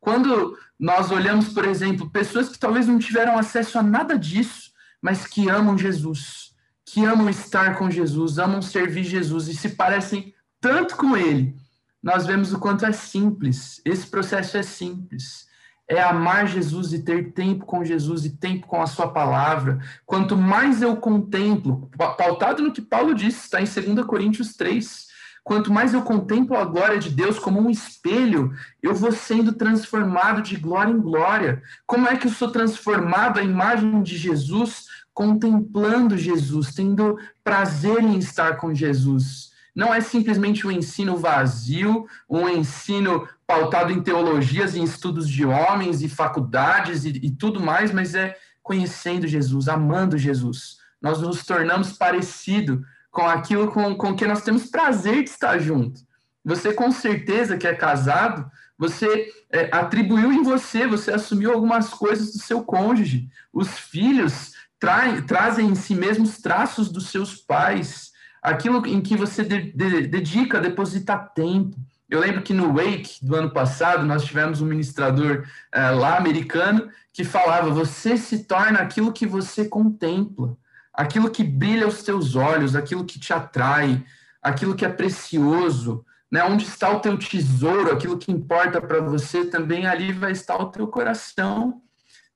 Quando 0.00 0.58
nós 0.78 1.10
olhamos, 1.10 1.50
por 1.50 1.64
exemplo, 1.64 2.08
pessoas 2.08 2.48
que 2.48 2.58
talvez 2.58 2.86
não 2.86 2.98
tiveram 2.98 3.36
acesso 3.38 3.78
a 3.78 3.82
nada 3.82 4.18
disso, 4.18 4.72
mas 5.02 5.26
que 5.26 5.48
amam 5.48 5.76
Jesus, 5.76 6.49
que 6.92 7.04
amam 7.04 7.28
estar 7.28 7.78
com 7.78 7.88
Jesus, 7.88 8.38
amam 8.38 8.60
servir 8.60 9.04
Jesus 9.04 9.46
e 9.46 9.54
se 9.54 9.70
parecem 9.70 10.34
tanto 10.60 10.96
com 10.96 11.16
Ele, 11.16 11.56
nós 12.02 12.26
vemos 12.26 12.52
o 12.52 12.58
quanto 12.58 12.84
é 12.84 12.92
simples. 12.92 13.80
Esse 13.84 14.06
processo 14.06 14.56
é 14.56 14.62
simples. 14.62 15.48
É 15.88 16.02
amar 16.02 16.46
Jesus 16.46 16.92
e 16.92 17.00
ter 17.00 17.32
tempo 17.32 17.64
com 17.64 17.84
Jesus 17.84 18.24
e 18.24 18.30
tempo 18.30 18.66
com 18.66 18.82
a 18.82 18.86
Sua 18.86 19.08
palavra. 19.08 19.78
Quanto 20.04 20.36
mais 20.36 20.82
eu 20.82 20.96
contemplo, 20.96 21.88
pautado 21.96 22.62
no 22.62 22.72
que 22.72 22.82
Paulo 22.82 23.14
disse, 23.14 23.44
está 23.44 23.60
em 23.60 23.94
2 23.94 24.06
Coríntios 24.06 24.54
3. 24.54 25.08
Quanto 25.42 25.72
mais 25.72 25.94
eu 25.94 26.02
contemplo 26.02 26.56
a 26.56 26.64
glória 26.64 26.98
de 26.98 27.10
Deus 27.10 27.38
como 27.38 27.60
um 27.60 27.70
espelho, 27.70 28.52
eu 28.82 28.94
vou 28.94 29.10
sendo 29.10 29.52
transformado 29.52 30.42
de 30.42 30.56
glória 30.56 30.92
em 30.92 31.00
glória. 31.00 31.62
Como 31.86 32.06
é 32.06 32.16
que 32.16 32.26
eu 32.26 32.30
sou 32.30 32.50
transformado 32.50 33.38
à 33.38 33.42
imagem 33.42 34.02
de 34.02 34.16
Jesus? 34.16 34.86
Contemplando 35.20 36.16
Jesus, 36.16 36.72
tendo 36.72 37.18
prazer 37.44 38.02
em 38.02 38.16
estar 38.16 38.56
com 38.56 38.74
Jesus. 38.74 39.52
Não 39.76 39.92
é 39.92 40.00
simplesmente 40.00 40.66
um 40.66 40.70
ensino 40.70 41.18
vazio, 41.18 42.06
um 42.26 42.48
ensino 42.48 43.28
pautado 43.46 43.92
em 43.92 44.02
teologias, 44.02 44.74
em 44.74 44.82
estudos 44.82 45.28
de 45.28 45.44
homens 45.44 46.00
e 46.00 46.08
faculdades 46.08 47.04
e, 47.04 47.10
e 47.22 47.30
tudo 47.30 47.60
mais, 47.60 47.92
mas 47.92 48.14
é 48.14 48.34
conhecendo 48.62 49.28
Jesus, 49.28 49.68
amando 49.68 50.16
Jesus. 50.16 50.78
Nós 51.02 51.20
nos 51.20 51.44
tornamos 51.44 51.92
parecido 51.92 52.82
com 53.10 53.28
aquilo 53.28 53.70
com, 53.70 53.94
com 53.94 54.16
que 54.16 54.26
nós 54.26 54.40
temos 54.40 54.70
prazer 54.70 55.22
de 55.22 55.28
estar 55.28 55.58
junto. 55.58 56.00
Você, 56.42 56.72
com 56.72 56.90
certeza, 56.90 57.58
que 57.58 57.66
é 57.66 57.74
casado, 57.74 58.50
você 58.78 59.30
é, 59.50 59.68
atribuiu 59.70 60.32
em 60.32 60.42
você, 60.42 60.86
você 60.86 61.12
assumiu 61.12 61.52
algumas 61.52 61.90
coisas 61.90 62.32
do 62.32 62.38
seu 62.38 62.64
cônjuge. 62.64 63.28
Os 63.52 63.78
filhos 63.78 64.58
tra 64.80 65.22
trazem 65.22 65.68
em 65.68 65.74
si 65.74 65.94
mesmos 65.94 66.38
traços 66.38 66.90
dos 66.90 67.10
seus 67.10 67.36
pais, 67.36 68.10
aquilo 68.42 68.84
em 68.86 69.00
que 69.00 69.16
você 69.16 69.44
de, 69.44 69.72
de, 69.72 70.06
dedica, 70.08 70.60
deposita 70.60 71.16
tempo. 71.16 71.76
Eu 72.08 72.18
lembro 72.18 72.42
que 72.42 72.52
no 72.52 72.72
Wake 72.72 73.24
do 73.24 73.36
ano 73.36 73.50
passado, 73.50 74.04
nós 74.04 74.24
tivemos 74.24 74.60
um 74.60 74.66
ministrador 74.66 75.46
é, 75.70 75.90
lá 75.90 76.16
americano 76.16 76.88
que 77.12 77.22
falava: 77.22 77.70
você 77.70 78.16
se 78.16 78.44
torna 78.44 78.80
aquilo 78.80 79.12
que 79.12 79.26
você 79.26 79.68
contempla 79.68 80.56
aquilo 80.92 81.30
que 81.30 81.42
brilha 81.42 81.86
aos 81.86 82.02
teus 82.02 82.36
olhos, 82.36 82.76
aquilo 82.76 83.04
que 83.04 83.18
te 83.18 83.32
atrai, 83.32 84.04
aquilo 84.42 84.74
que 84.74 84.84
é 84.84 84.88
precioso, 84.88 86.04
né? 86.30 86.44
Onde 86.44 86.64
está 86.64 86.90
o 86.90 87.00
teu 87.00 87.16
tesouro, 87.18 87.92
aquilo 87.92 88.18
que 88.18 88.30
importa 88.30 88.80
para 88.80 89.00
você, 89.00 89.46
também 89.46 89.86
ali 89.86 90.12
vai 90.12 90.32
estar 90.32 90.56
o 90.56 90.70
teu 90.70 90.86
coração. 90.86 91.80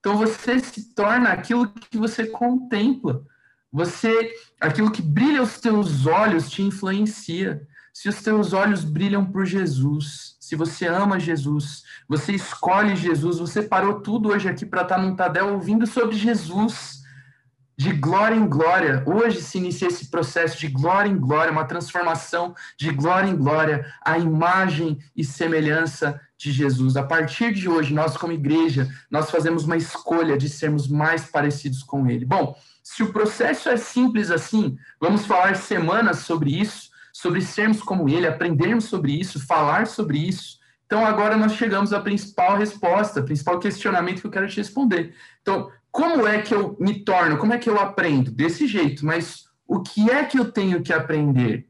Então 0.05 0.17
você 0.17 0.59
se 0.59 0.93
torna 0.93 1.29
aquilo 1.29 1.67
que 1.67 1.97
você 1.97 2.27
contempla. 2.27 3.23
Você, 3.71 4.31
aquilo 4.61 4.91
que 4.91 5.01
brilha 5.01 5.39
aos 5.39 5.59
teus 5.59 6.05
olhos 6.05 6.47
te 6.47 6.61
influencia. 6.61 7.67
Se 7.91 8.07
os 8.07 8.21
teus 8.21 8.53
olhos 8.53 8.83
brilham 8.83 9.25
por 9.25 9.47
Jesus, 9.47 10.37
se 10.39 10.55
você 10.55 10.85
ama 10.85 11.19
Jesus, 11.19 11.81
você 12.07 12.33
escolhe 12.33 12.95
Jesus, 12.95 13.39
você 13.39 13.63
parou 13.63 13.99
tudo 13.99 14.29
hoje 14.29 14.47
aqui 14.47 14.63
para 14.63 14.83
estar 14.83 14.99
num 14.99 15.15
Tadel 15.15 15.55
ouvindo 15.55 15.87
sobre 15.87 16.15
Jesus 16.15 17.03
de 17.75 17.91
glória 17.91 18.35
em 18.35 18.47
glória. 18.47 19.03
Hoje 19.07 19.41
se 19.41 19.57
inicia 19.57 19.87
esse 19.87 20.11
processo 20.11 20.59
de 20.59 20.67
glória 20.67 21.09
em 21.09 21.17
glória, 21.17 21.51
uma 21.51 21.65
transformação 21.65 22.53
de 22.77 22.91
glória 22.91 23.27
em 23.27 23.35
glória, 23.35 23.91
a 24.05 24.19
imagem 24.19 24.99
e 25.15 25.23
semelhança 25.23 26.21
de 26.37 26.51
Jesus. 26.51 26.97
A 26.97 27.03
partir 27.03 27.53
de 27.53 27.69
hoje, 27.69 27.93
nós 27.93 28.17
como 28.17 28.33
igreja, 28.33 28.87
nós 29.09 29.29
fazemos 29.29 29.65
uma 29.65 29.77
escolha 29.77 30.37
de 30.37 30.49
sermos 30.49 30.87
mais 30.87 31.25
parecidos 31.25 31.83
com 31.83 32.09
ele. 32.09 32.25
Bom, 32.25 32.55
se 32.83 33.03
o 33.03 33.11
processo 33.11 33.69
é 33.69 33.77
simples 33.77 34.29
assim, 34.29 34.77
vamos 34.99 35.25
falar 35.25 35.55
semanas 35.55 36.19
sobre 36.19 36.59
isso, 36.59 36.89
sobre 37.13 37.41
sermos 37.41 37.81
como 37.81 38.09
ele, 38.09 38.27
aprendermos 38.27 38.85
sobre 38.85 39.19
isso, 39.19 39.45
falar 39.45 39.87
sobre 39.87 40.17
isso. 40.19 40.59
Então 40.85 41.05
agora 41.05 41.35
nós 41.35 41.53
chegamos 41.53 41.93
à 41.93 41.99
principal 41.99 42.57
resposta, 42.57 43.23
principal 43.23 43.59
questionamento 43.59 44.21
que 44.21 44.27
eu 44.27 44.31
quero 44.31 44.47
te 44.47 44.57
responder. 44.57 45.15
Então, 45.41 45.71
como 45.91 46.27
é 46.27 46.41
que 46.41 46.53
eu 46.53 46.75
me 46.79 47.03
torno? 47.03 47.37
Como 47.37 47.53
é 47.53 47.57
que 47.57 47.69
eu 47.69 47.79
aprendo? 47.79 48.29
Desse 48.29 48.67
jeito, 48.67 49.05
mas 49.05 49.45
o 49.67 49.81
que 49.81 50.11
é 50.11 50.25
que 50.25 50.37
eu 50.37 50.51
tenho 50.51 50.83
que 50.83 50.93
aprender? 50.93 51.67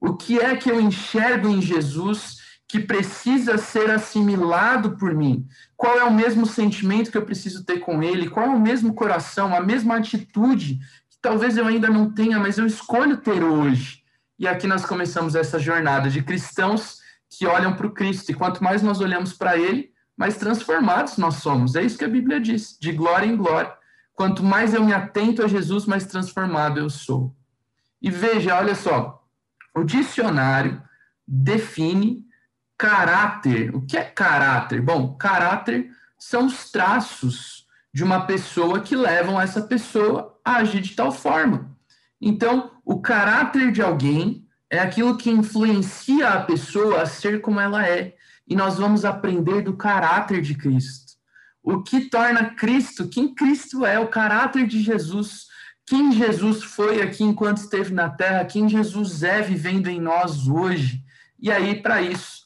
O 0.00 0.16
que 0.16 0.38
é 0.38 0.56
que 0.56 0.70
eu 0.70 0.80
enxergo 0.80 1.48
em 1.48 1.62
Jesus 1.62 2.41
que 2.72 2.80
precisa 2.80 3.58
ser 3.58 3.90
assimilado 3.90 4.96
por 4.96 5.14
mim? 5.14 5.46
Qual 5.76 5.98
é 5.98 6.04
o 6.04 6.10
mesmo 6.10 6.46
sentimento 6.46 7.10
que 7.10 7.18
eu 7.18 7.26
preciso 7.26 7.66
ter 7.66 7.80
com 7.80 8.02
ele? 8.02 8.30
Qual 8.30 8.46
é 8.46 8.48
o 8.48 8.58
mesmo 8.58 8.94
coração, 8.94 9.54
a 9.54 9.60
mesma 9.60 9.98
atitude 9.98 10.80
que 11.10 11.18
talvez 11.20 11.58
eu 11.58 11.66
ainda 11.66 11.90
não 11.90 12.10
tenha, 12.10 12.38
mas 12.38 12.56
eu 12.56 12.66
escolho 12.66 13.18
ter 13.18 13.44
hoje? 13.44 14.02
E 14.38 14.48
aqui 14.48 14.66
nós 14.66 14.86
começamos 14.86 15.34
essa 15.34 15.58
jornada 15.58 16.08
de 16.08 16.22
cristãos 16.22 16.96
que 17.28 17.46
olham 17.46 17.76
para 17.76 17.86
o 17.86 17.92
Cristo, 17.92 18.32
e 18.32 18.34
quanto 18.34 18.64
mais 18.64 18.80
nós 18.82 19.02
olhamos 19.02 19.34
para 19.34 19.58
ele, 19.58 19.92
mais 20.16 20.38
transformados 20.38 21.18
nós 21.18 21.34
somos. 21.34 21.74
É 21.74 21.82
isso 21.82 21.98
que 21.98 22.06
a 22.06 22.08
Bíblia 22.08 22.40
diz, 22.40 22.78
de 22.80 22.90
glória 22.90 23.26
em 23.26 23.36
glória. 23.36 23.70
Quanto 24.14 24.42
mais 24.42 24.72
eu 24.72 24.82
me 24.82 24.94
atento 24.94 25.44
a 25.44 25.46
Jesus, 25.46 25.84
mais 25.84 26.06
transformado 26.06 26.80
eu 26.80 26.88
sou. 26.88 27.36
E 28.00 28.10
veja, 28.10 28.56
olha 28.56 28.74
só, 28.74 29.22
o 29.76 29.84
dicionário 29.84 30.82
define 31.28 32.31
caráter. 32.82 33.72
O 33.76 33.82
que 33.82 33.96
é 33.96 34.02
caráter? 34.02 34.82
Bom, 34.82 35.14
caráter 35.14 35.88
são 36.18 36.46
os 36.46 36.68
traços 36.72 37.64
de 37.94 38.02
uma 38.02 38.26
pessoa 38.26 38.80
que 38.80 38.96
levam 38.96 39.40
essa 39.40 39.62
pessoa 39.62 40.36
a 40.44 40.56
agir 40.56 40.80
de 40.80 40.96
tal 40.96 41.12
forma. 41.12 41.70
Então, 42.20 42.72
o 42.84 43.00
caráter 43.00 43.70
de 43.70 43.80
alguém 43.80 44.44
é 44.68 44.80
aquilo 44.80 45.16
que 45.16 45.30
influencia 45.30 46.30
a 46.30 46.42
pessoa 46.42 47.02
a 47.02 47.06
ser 47.06 47.40
como 47.40 47.60
ela 47.60 47.86
é 47.86 48.16
e 48.48 48.56
nós 48.56 48.78
vamos 48.78 49.04
aprender 49.04 49.62
do 49.62 49.76
caráter 49.76 50.42
de 50.42 50.56
Cristo. 50.56 51.12
O 51.62 51.84
que 51.84 52.08
torna 52.08 52.54
Cristo, 52.56 53.08
quem 53.08 53.32
Cristo 53.32 53.86
é, 53.86 53.96
o 54.00 54.08
caráter 54.08 54.66
de 54.66 54.82
Jesus, 54.82 55.46
quem 55.86 56.10
Jesus 56.10 56.64
foi 56.64 57.00
aqui 57.00 57.22
enquanto 57.22 57.58
esteve 57.58 57.94
na 57.94 58.10
terra, 58.10 58.44
quem 58.44 58.68
Jesus 58.68 59.22
é 59.22 59.40
vivendo 59.40 59.86
em 59.86 60.00
nós 60.00 60.48
hoje. 60.48 61.00
E 61.38 61.48
aí, 61.50 61.80
para 61.80 62.02
isso, 62.02 62.41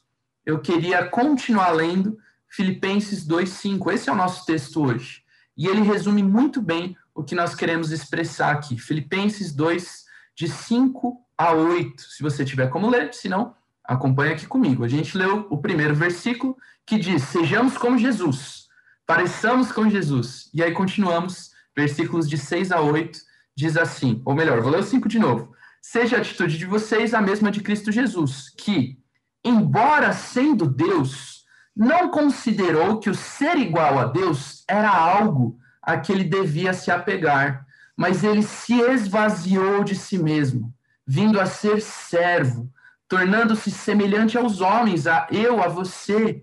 eu 0.46 0.60
queria 0.60 1.04
continuar 1.04 1.70
lendo 1.72 2.16
Filipenses 2.48 3.26
2,5. 3.26 3.92
Esse 3.92 4.08
é 4.08 4.12
o 4.12 4.16
nosso 4.16 4.46
texto 4.46 4.82
hoje. 4.82 5.22
E 5.56 5.66
ele 5.66 5.82
resume 5.82 6.22
muito 6.22 6.62
bem 6.62 6.96
o 7.14 7.22
que 7.22 7.34
nós 7.34 7.54
queremos 7.54 7.90
expressar 7.90 8.52
aqui. 8.52 8.78
Filipenses 8.78 9.52
2, 9.52 10.04
de 10.34 10.48
5 10.48 11.20
a 11.36 11.52
8. 11.52 12.00
Se 12.00 12.22
você 12.22 12.44
tiver 12.44 12.68
como 12.68 12.88
ler, 12.88 13.12
se 13.12 13.28
não, 13.28 13.54
Acompanhe 13.86 14.32
aqui 14.32 14.46
comigo. 14.46 14.84
A 14.84 14.88
gente 14.88 15.16
leu 15.16 15.46
o 15.48 15.58
primeiro 15.58 15.94
versículo 15.94 16.56
que 16.84 16.98
diz: 16.98 17.22
Sejamos 17.22 17.78
como 17.78 17.96
Jesus, 17.96 18.66
pareçamos 19.06 19.70
com 19.70 19.88
Jesus. 19.88 20.50
E 20.52 20.62
aí 20.62 20.72
continuamos, 20.72 21.52
versículos 21.74 22.28
de 22.28 22.36
6 22.36 22.72
a 22.72 22.80
8, 22.80 23.18
diz 23.54 23.76
assim: 23.76 24.20
ou 24.24 24.34
melhor, 24.34 24.60
vou 24.60 24.72
ler 24.72 24.80
o 24.80 24.82
5 24.82 25.08
de 25.08 25.20
novo. 25.20 25.54
Seja 25.80 26.16
a 26.16 26.20
atitude 26.20 26.58
de 26.58 26.66
vocês 26.66 27.14
a 27.14 27.20
mesma 27.20 27.50
de 27.50 27.60
Cristo 27.60 27.92
Jesus, 27.92 28.52
que, 28.58 28.98
embora 29.46 30.12
sendo 30.12 30.66
Deus, 30.66 31.44
não 31.74 32.08
considerou 32.08 32.98
que 32.98 33.10
o 33.10 33.14
ser 33.14 33.56
igual 33.56 33.98
a 33.98 34.04
Deus 34.04 34.64
era 34.68 34.90
algo 34.90 35.58
a 35.82 35.96
que 35.98 36.12
ele 36.12 36.24
devia 36.24 36.72
se 36.72 36.90
apegar, 36.90 37.66
mas 37.96 38.24
ele 38.24 38.42
se 38.42 38.74
esvaziou 38.74 39.84
de 39.84 39.94
si 39.94 40.18
mesmo, 40.18 40.72
vindo 41.06 41.40
a 41.40 41.46
ser 41.46 41.80
servo 41.80 42.70
tornando-se 43.08 43.70
semelhante 43.70 44.36
aos 44.36 44.60
homens, 44.60 45.06
a 45.06 45.26
eu, 45.30 45.62
a 45.62 45.68
você. 45.68 46.42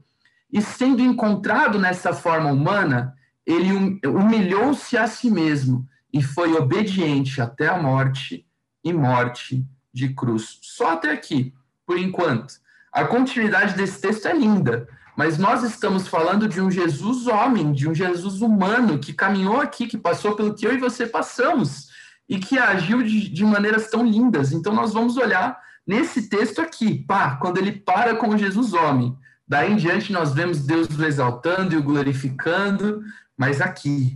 E 0.52 0.62
sendo 0.62 1.02
encontrado 1.02 1.80
nessa 1.80 2.14
forma 2.14 2.52
humana, 2.52 3.16
ele 3.46 3.72
hum, 3.72 4.00
humilhou-se 4.06 4.96
a 4.98 5.08
si 5.08 5.30
mesmo 5.30 5.88
e 6.12 6.22
foi 6.22 6.54
obediente 6.54 7.42
até 7.42 7.68
a 7.68 7.82
morte 7.82 8.46
e 8.84 8.94
morte 8.94 9.66
de 9.94 10.14
cruz. 10.14 10.60
Só 10.62 10.94
até 10.94 11.12
aqui, 11.12 11.54
por 11.86 11.98
enquanto. 11.98 12.56
A 12.94 13.06
continuidade 13.06 13.76
desse 13.76 14.00
texto 14.00 14.28
é 14.28 14.34
linda, 14.34 14.88
mas 15.18 15.38
nós 15.38 15.64
estamos 15.64 16.08
falando 16.08 16.48
de 16.48 16.62
um 16.62 16.70
Jesus 16.70 17.28
homem, 17.28 17.72
de 17.72 17.90
um 17.90 17.96
Jesus 17.96 18.42
humano 18.42 19.00
que 19.00 19.14
caminhou 19.14 19.60
aqui, 19.60 19.88
que 19.88 19.98
passou 19.98 20.36
pelo 20.36 20.54
que 20.54 20.66
eu 20.66 20.74
e 20.74 20.80
você 20.80 21.08
passamos 21.08 21.88
e 22.30 22.40
que 22.40 22.58
agiu 22.58 23.04
de, 23.04 23.30
de 23.30 23.44
maneiras 23.44 23.90
tão 23.90 24.06
lindas. 24.06 24.52
Então 24.52 24.74
nós 24.74 24.94
vamos 24.94 25.18
olhar 25.18 25.60
Nesse 25.86 26.30
texto 26.30 26.62
aqui, 26.62 27.04
pá, 27.04 27.36
quando 27.36 27.58
ele 27.58 27.74
para 27.74 28.16
com 28.16 28.38
Jesus 28.38 28.74
homem, 28.74 29.18
daí 29.46 29.74
em 29.74 29.76
diante 29.76 30.14
nós 30.14 30.34
vemos 30.34 30.66
Deus 30.66 30.88
o 30.88 31.06
exaltando 31.06 31.74
e 31.74 31.78
o 31.78 31.84
glorificando, 31.84 33.04
mas 33.38 33.60
aqui, 33.60 34.16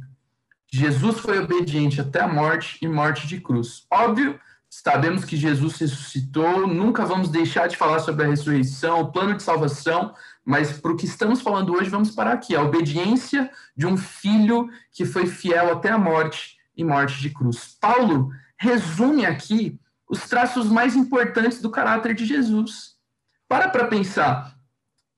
Jesus 0.71 1.19
foi 1.19 1.39
obediente 1.39 1.99
até 1.99 2.21
a 2.21 2.27
morte 2.27 2.77
e 2.81 2.87
morte 2.87 3.27
de 3.27 3.41
cruz. 3.41 3.85
Óbvio, 3.91 4.39
sabemos 4.69 5.25
que 5.25 5.37
Jesus 5.37 5.77
ressuscitou, 5.77 6.67
nunca 6.67 7.05
vamos 7.05 7.29
deixar 7.29 7.67
de 7.67 7.77
falar 7.77 7.99
sobre 7.99 8.25
a 8.25 8.29
ressurreição, 8.29 9.01
o 9.01 9.11
plano 9.11 9.35
de 9.35 9.43
salvação, 9.43 10.13
mas 10.45 10.79
para 10.79 10.91
o 10.91 10.95
que 10.95 11.05
estamos 11.05 11.41
falando 11.41 11.73
hoje, 11.73 11.89
vamos 11.89 12.11
parar 12.11 12.33
aqui. 12.33 12.55
A 12.55 12.61
obediência 12.61 13.49
de 13.75 13.85
um 13.85 13.97
filho 13.97 14.69
que 14.91 15.05
foi 15.05 15.25
fiel 15.25 15.71
até 15.71 15.89
a 15.89 15.97
morte 15.97 16.57
e 16.75 16.83
morte 16.83 17.19
de 17.19 17.29
cruz. 17.29 17.77
Paulo 17.79 18.29
resume 18.57 19.25
aqui 19.25 19.79
os 20.09 20.21
traços 20.21 20.69
mais 20.69 20.95
importantes 20.95 21.61
do 21.61 21.69
caráter 21.69 22.13
de 22.13 22.25
Jesus. 22.25 22.95
Para 23.47 23.69
para 23.69 23.87
pensar. 23.87 24.55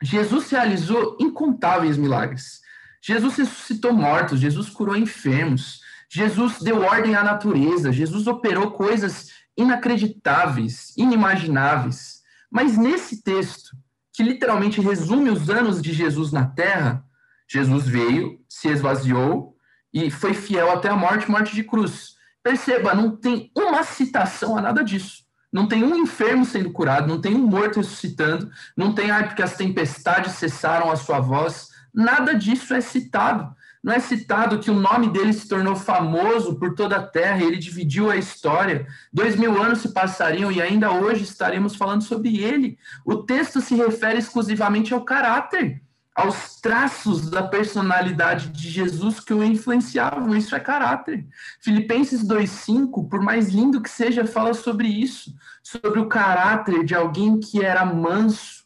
Jesus 0.02 0.50
realizou 0.50 1.18
incontáveis 1.20 1.98
milagres. 1.98 2.62
Jesus 3.02 3.36
ressuscitou 3.36 3.94
mortos, 3.94 4.40
Jesus 4.40 4.70
curou 4.70 4.96
enfermos, 4.96 5.82
Jesus 6.10 6.60
deu 6.60 6.82
ordem 6.82 7.16
à 7.16 7.24
natureza, 7.24 7.94
Jesus 7.94 8.28
operou 8.28 8.72
coisas 8.72 9.30
inacreditáveis, 9.60 10.94
inimagináveis. 10.98 12.22
Mas 12.50 12.78
nesse 12.78 13.22
texto, 13.22 13.76
que 14.14 14.24
literalmente 14.24 14.82
resume 14.82 15.30
os 15.30 15.50
anos 15.50 15.82
de 15.82 15.94
Jesus 15.94 16.32
na 16.32 16.46
terra, 16.46 17.04
Jesus 17.48 17.88
veio, 17.88 18.40
se 18.48 18.70
esvaziou 18.70 19.56
e 19.94 20.10
foi 20.10 20.34
fiel 20.34 20.72
até 20.72 20.90
a 20.90 20.96
morte 20.96 21.30
morte 21.30 21.54
de 21.54 21.64
cruz. 21.64 22.16
Perceba, 22.44 22.94
não 22.94 23.16
tem 23.16 23.52
uma 23.56 23.84
citação 23.84 24.58
a 24.58 24.62
nada 24.62 24.84
disso. 24.84 25.24
Não 25.52 25.68
tem 25.68 25.84
um 25.84 25.96
enfermo 25.96 26.46
sendo 26.46 26.72
curado, 26.72 27.08
não 27.08 27.20
tem 27.20 27.36
um 27.36 27.46
morto 27.46 27.78
ressuscitando, 27.78 28.52
não 28.78 28.94
tem, 28.94 29.10
ah, 29.10 29.24
porque 29.24 29.42
as 29.42 29.58
tempestades 29.58 30.34
cessaram 30.34 30.92
a 30.92 30.96
sua 30.96 31.20
voz. 31.20 31.70
Nada 31.94 32.36
disso 32.36 32.74
é 32.74 32.82
citado. 32.82 33.56
Não 33.82 33.94
é 33.94 34.00
citado 34.00 34.60
que 34.60 34.70
o 34.70 34.80
nome 34.80 35.10
dele 35.10 35.32
se 35.32 35.48
tornou 35.48 35.76
famoso 35.76 36.56
por 36.56 36.76
toda 36.76 36.98
a 36.98 37.08
terra, 37.08 37.42
ele 37.42 37.58
dividiu 37.58 38.12
a 38.12 38.18
história. 38.18 38.86
Dois 39.12 39.38
mil 39.38 39.62
anos 39.62 39.80
se 39.80 39.94
passariam 39.94 40.52
e 40.52 40.62
ainda 40.62 40.92
hoje 40.92 41.24
estaremos 41.24 41.76
falando 41.76 42.04
sobre 42.04 42.40
ele. 42.40 42.78
O 43.06 43.24
texto 43.24 43.62
se 43.62 43.76
refere 43.76 44.20
exclusivamente 44.20 44.94
ao 44.94 45.06
caráter, 45.06 45.82
aos 46.14 46.60
traços 46.60 47.30
da 47.30 47.42
personalidade 47.42 48.50
de 48.50 48.70
Jesus 48.70 49.22
que 49.22 49.34
o 49.34 49.42
influenciavam. 49.42 50.36
Isso 50.36 50.54
é 50.54 50.60
caráter. 50.60 51.26
Filipenses 51.62 52.22
2,5, 52.22 53.08
por 53.08 53.22
mais 53.22 53.48
lindo 53.48 53.82
que 53.82 53.90
seja, 53.90 54.28
fala 54.28 54.54
sobre 54.54 54.90
isso, 54.90 55.34
sobre 55.64 56.02
o 56.02 56.10
caráter 56.10 56.84
de 56.84 56.94
alguém 56.94 57.40
que 57.40 57.64
era 57.64 57.86
manso, 57.86 58.66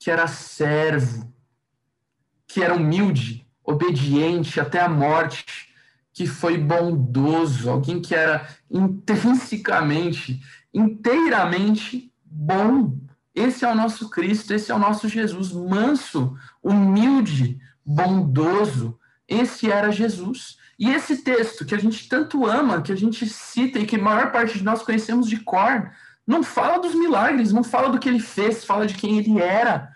que 0.00 0.10
era 0.10 0.26
servo, 0.26 1.32
que 2.48 2.60
era 2.60 2.74
humilde 2.74 3.48
obediente 3.64 4.60
até 4.60 4.80
a 4.80 4.88
morte, 4.88 5.70
que 6.12 6.26
foi 6.26 6.58
bondoso, 6.58 7.70
alguém 7.70 8.00
que 8.00 8.14
era 8.14 8.48
intrinsecamente, 8.70 10.40
inteiramente 10.72 12.12
bom. 12.24 12.96
Esse 13.34 13.64
é 13.64 13.70
o 13.70 13.74
nosso 13.74 14.10
Cristo, 14.10 14.52
esse 14.52 14.70
é 14.70 14.74
o 14.74 14.78
nosso 14.78 15.08
Jesus, 15.08 15.52
manso, 15.52 16.36
humilde, 16.62 17.60
bondoso. 17.84 18.98
Esse 19.28 19.70
era 19.70 19.92
Jesus. 19.92 20.58
E 20.78 20.90
esse 20.90 21.18
texto 21.18 21.64
que 21.64 21.74
a 21.74 21.78
gente 21.78 22.08
tanto 22.08 22.46
ama, 22.46 22.82
que 22.82 22.92
a 22.92 22.96
gente 22.96 23.28
cita 23.28 23.78
e 23.78 23.86
que 23.86 23.96
a 23.96 24.02
maior 24.02 24.32
parte 24.32 24.58
de 24.58 24.64
nós 24.64 24.82
conhecemos 24.82 25.28
de 25.28 25.38
cor, 25.38 25.90
não 26.26 26.42
fala 26.42 26.78
dos 26.78 26.94
milagres, 26.94 27.52
não 27.52 27.62
fala 27.62 27.90
do 27.90 27.98
que 27.98 28.08
ele 28.08 28.20
fez, 28.20 28.64
fala 28.64 28.86
de 28.86 28.94
quem 28.94 29.18
ele 29.18 29.38
era 29.38 29.90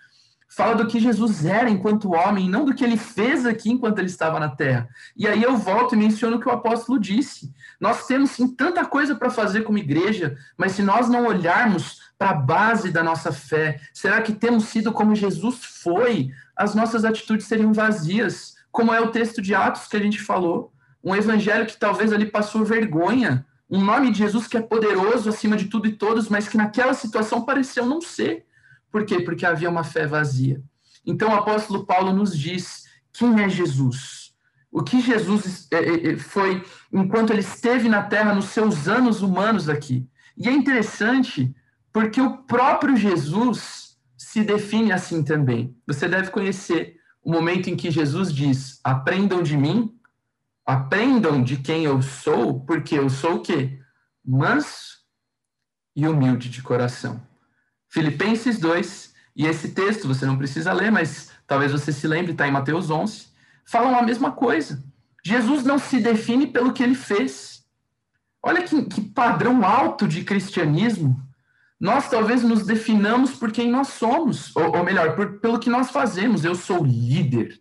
fala 0.55 0.77
do 0.77 0.87
que 0.87 1.01
Jesus 1.01 1.45
era 1.45 1.69
enquanto 1.69 2.15
homem, 2.15 2.49
não 2.49 2.65
do 2.65 2.75
que 2.75 2.85
ele 2.85 2.97
fez 2.97 3.45
aqui 3.45 3.71
enquanto 3.71 3.99
ele 3.99 4.07
estava 4.07 4.39
na 4.39 4.49
terra. 4.49 4.89
E 5.17 5.27
aí 5.27 5.43
eu 5.43 5.57
volto 5.57 5.95
e 5.95 5.99
menciono 5.99 6.37
o 6.37 6.41
que 6.41 6.49
o 6.49 6.53
apóstolo 6.53 6.99
disse. 6.99 7.53
Nós 7.81 8.07
temos 8.07 8.31
sim 8.31 8.47
tanta 8.47 8.85
coisa 8.85 9.17
para 9.17 9.31
fazer 9.31 9.63
como 9.63 9.79
igreja, 9.79 10.37
mas 10.57 10.73
se 10.73 10.83
nós 10.83 11.09
não 11.09 11.27
olharmos 11.27 12.03
para 12.17 12.31
a 12.31 12.35
base 12.35 12.93
da 12.93 13.03
nossa 13.03 13.33
fé, 13.33 13.81
será 13.93 14.23
que 14.23 14.33
temos 14.33 14.65
sido 14.65 14.93
como 14.93 15.17
Jesus 15.17 15.65
foi? 15.65 16.31
As 16.57 16.75
nossas 16.75 17.05
atitudes 17.05 17.47
seriam 17.47 17.73
vazias, 17.73 18.55
como 18.71 18.95
é 18.95 19.01
o 19.01 19.11
texto 19.11 19.43
de 19.43 19.55
Atos 19.55 19.89
que 19.89 19.97
a 19.97 20.01
gente 20.01 20.23
falou, 20.23 20.73
um 21.03 21.17
evangelho 21.17 21.67
que 21.67 21.77
talvez 21.77 22.13
ali 22.13 22.27
passou 22.27 22.65
vergonha, 22.65 23.45
um 23.69 23.85
nome 23.85 24.13
de 24.13 24.19
Jesus 24.19 24.47
que 24.47 24.57
é 24.57 24.63
poderoso 24.63 25.29
acima 25.29 25.57
de 25.57 25.65
tudo 25.65 25.89
e 25.89 25.93
todos, 25.93 26.29
mas 26.29 26.49
que 26.49 26.57
naquela 26.57 26.95
situação 26.95 27.45
pareceu 27.45 27.85
não 27.85 28.01
ser. 28.01 28.47
Por 28.95 29.05
quê? 29.05 29.19
Porque 29.19 29.45
havia 29.45 29.69
uma 29.69 29.83
fé 29.83 30.07
vazia. 30.07 30.63
Então 31.05 31.31
o 31.31 31.35
apóstolo 31.35 31.85
Paulo 31.85 32.13
nos 32.13 32.39
diz 32.39 32.85
quem 33.13 33.43
é 33.43 33.49
Jesus. 33.49 34.33
O 34.71 34.85
que 34.85 35.01
Jesus 35.01 35.67
é, 35.73 35.79
é, 35.79 36.13
é, 36.13 36.17
foi 36.17 36.65
enquanto 36.93 37.33
ele 37.33 37.41
esteve 37.41 37.89
na 37.89 38.05
terra 38.05 38.33
nos 38.33 38.45
seus 38.51 38.87
anos 38.87 39.21
humanos 39.21 39.69
aqui. 39.69 40.09
E 40.37 40.49
é 40.49 40.53
interessante 40.53 41.53
porque 41.93 42.21
o 42.21 42.45
próprio 42.45 42.97
Jesus 42.97 43.99
se 44.17 44.45
define 44.45 44.93
assim 44.93 45.25
também. 45.25 45.77
Você 45.89 46.07
deve 46.07 46.31
conhecer 46.31 46.97
o 47.21 47.33
momento 47.33 47.69
em 47.69 47.75
que 47.75 47.91
Jesus 47.91 48.33
diz: 48.33 48.79
"Aprendam 48.85 49.43
de 49.43 49.57
mim, 49.57 49.93
aprendam 50.65 51.43
de 51.43 51.57
quem 51.57 51.85
eu 51.85 52.01
sou, 52.01 52.61
porque 52.61 52.97
eu 52.97 53.11
sou 53.11 53.39
o 53.39 53.43
quê? 53.43 53.77
Manso 54.25 54.99
e 55.97 56.07
humilde 56.07 56.49
de 56.49 56.63
coração." 56.63 57.34
Filipenses 57.95 58.59
2, 58.59 59.15
e 59.37 59.47
esse 59.47 59.69
texto 59.69 60.09
você 60.09 60.27
não 60.27 60.37
precisa 60.37 60.73
ler, 60.73 60.91
mas 60.91 61.31
talvez 61.47 61.71
você 61.71 61.93
se 61.93 62.09
lembre, 62.09 62.33
está 62.33 62.49
em 62.49 62.51
Mateus 62.51 62.91
11, 62.91 63.29
falam 63.65 63.97
a 63.97 64.03
mesma 64.03 64.33
coisa. 64.33 64.83
Jesus 65.25 65.63
não 65.63 65.79
se 65.79 66.01
define 66.01 66.49
pelo 66.49 66.73
que 66.73 66.83
ele 66.83 66.97
fez. 66.97 67.63
Olha 68.43 68.65
que, 68.65 68.83
que 68.87 69.01
padrão 69.01 69.65
alto 69.65 70.09
de 70.09 70.25
cristianismo. 70.25 71.23
Nós 71.79 72.11
talvez 72.11 72.43
nos 72.43 72.67
definamos 72.67 73.37
por 73.37 73.53
quem 73.53 73.71
nós 73.71 73.91
somos, 73.91 74.51
ou, 74.57 74.77
ou 74.77 74.83
melhor, 74.83 75.15
por, 75.15 75.39
pelo 75.39 75.61
que 75.61 75.71
nós 75.71 75.93
fazemos. 75.93 76.45
Eu 76.45 76.57
sou 76.57 76.85
líder, 76.85 77.61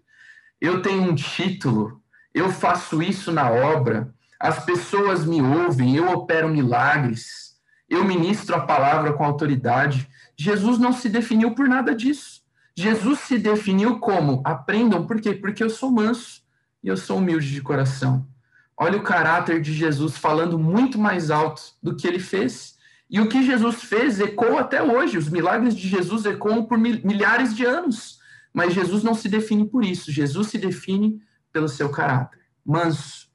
eu 0.60 0.82
tenho 0.82 1.04
um 1.04 1.13
título, 1.13 2.02
eu 2.34 2.50
faço 2.50 3.04
isso 3.04 3.32
na 3.32 3.52
obra, 3.52 4.12
as 4.39 4.65
pessoas 4.65 5.28
me 5.28 5.43
ouvem, 5.43 5.96
eu 5.96 6.10
opero 6.10 6.50
milagres, 6.50 7.54
eu 7.88 8.04
ministro 8.04 8.56
a 8.56 8.62
palavra 8.62 9.13
com 9.13 9.24
autoridade. 9.24 10.10
Jesus 10.44 10.78
não 10.78 10.92
se 10.92 11.08
definiu 11.08 11.52
por 11.52 11.70
nada 11.70 11.96
disso. 11.96 12.42
Jesus 12.76 13.20
se 13.20 13.40
definiu 13.40 13.98
como 13.98 14.42
aprendam, 14.44 15.08
por 15.08 15.22
quê? 15.22 15.34
Porque 15.34 15.64
eu 15.64 15.70
sou 15.70 15.90
manso 15.90 16.42
e 16.84 16.90
eu 16.90 16.98
sou 16.98 17.20
humilde 17.20 17.50
de 17.50 17.62
coração. 17.62 18.28
Olha 18.76 18.98
o 18.98 19.04
caráter 19.04 19.62
de 19.62 19.72
Jesus 19.72 20.18
falando 20.18 20.60
muito 20.60 21.00
mais 21.00 21.32
alto 21.32 21.62
do 21.82 21.96
que 21.96 22.06
ele 22.06 22.20
fez. 22.20 22.78
E 23.10 23.22
o 23.22 23.30
que 23.30 23.42
Jesus 23.42 23.84
fez 23.84 24.20
ecoa 24.20 24.60
até 24.60 24.84
hoje. 24.84 25.18
Os 25.18 25.30
milagres 25.30 25.78
de 25.78 25.88
Jesus 25.88 26.26
ecoam 26.26 26.66
por 26.66 26.78
milhares 26.78 27.56
de 27.56 27.64
anos. 27.64 28.20
Mas 28.54 28.74
Jesus 28.74 29.02
não 29.02 29.14
se 29.14 29.30
define 29.30 29.66
por 29.66 29.86
isso. 29.86 30.12
Jesus 30.12 30.48
se 30.48 30.58
define 30.58 31.22
pelo 31.54 31.70
seu 31.70 31.88
caráter. 31.88 32.40
Manso, 32.66 33.30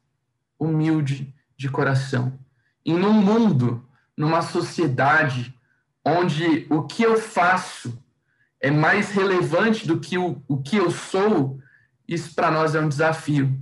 humilde 0.59 1.35
de 1.57 1.71
coração. 1.71 2.38
E 2.85 2.92
num 2.92 3.14
mundo, 3.14 3.83
numa 4.14 4.42
sociedade 4.42 5.58
onde 6.04 6.66
o 6.70 6.82
que 6.82 7.02
eu 7.02 7.18
faço 7.18 8.02
é 8.61 8.70
mais 8.70 9.11
relevante 9.11 9.87
do 9.87 10.00
que 10.00 10.18
o, 10.18 10.42
o 10.48 10.61
que 10.61 10.76
eu 10.76 10.90
sou, 10.90 11.61
isso 12.06 12.34
para 12.34 12.50
nós 12.50 12.74
é 12.74 12.80
um 12.80 12.88
desafio. 12.88 13.61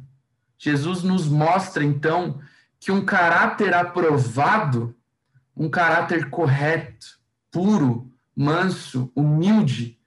Jesus 0.59 1.03
nos 1.03 1.29
mostra, 1.29 1.85
então, 1.85 2.41
que 2.81 2.91
um 2.91 3.05
caráter 3.05 3.75
aprovado, 3.75 4.95
um 5.57 5.69
caráter 5.69 6.31
correto, 6.31 7.19
puro, 7.51 8.11
manso, 8.35 9.11
humilde, 9.15 9.99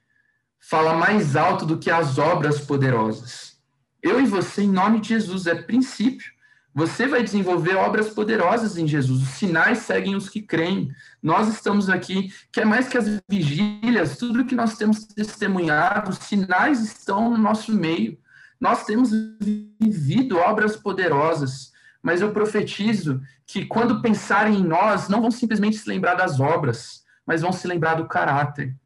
fala 0.58 0.94
mais 0.94 1.36
alto 1.36 1.66
do 1.66 1.78
que 1.78 1.90
as 1.90 2.18
obras 2.18 2.60
poderosas. 2.60 3.58
Eu 4.02 4.20
e 4.20 4.26
você, 4.26 4.62
em 4.62 4.70
nome 4.70 5.00
de 5.00 5.08
Jesus, 5.08 5.46
é 5.46 5.54
princípio. 5.54 6.32
Você 6.72 7.08
vai 7.08 7.22
desenvolver 7.22 7.74
obras 7.74 8.10
poderosas 8.10 8.76
em 8.76 8.86
Jesus. 8.86 9.22
Os 9.22 9.30
sinais 9.30 9.78
seguem 9.78 10.14
os 10.14 10.28
que 10.28 10.40
creem. 10.40 10.94
Nós 11.20 11.48
estamos 11.48 11.90
aqui, 11.90 12.32
que 12.52 12.60
é 12.60 12.64
mais 12.64 12.88
que 12.88 12.96
as 12.96 13.20
vigílias, 13.28 14.16
tudo 14.16 14.44
que 14.44 14.54
nós 14.54 14.76
temos 14.76 15.04
testemunhado, 15.04 16.10
os 16.10 16.18
sinais 16.18 16.80
estão 16.80 17.30
no 17.30 17.38
nosso 17.38 17.72
meio. 17.72 18.16
Nós 18.60 18.84
temos 18.84 19.10
vivido 19.40 20.36
obras 20.36 20.76
poderosas, 20.76 21.72
mas 22.02 22.20
eu 22.20 22.30
profetizo 22.30 23.20
que 23.46 23.66
quando 23.66 24.00
pensarem 24.00 24.60
em 24.60 24.64
nós, 24.64 25.08
não 25.08 25.20
vão 25.20 25.30
simplesmente 25.30 25.76
se 25.76 25.88
lembrar 25.88 26.14
das 26.14 26.38
obras, 26.38 27.02
mas 27.26 27.42
vão 27.42 27.52
se 27.52 27.66
lembrar 27.66 27.94
do 27.94 28.06
caráter. 28.06 28.76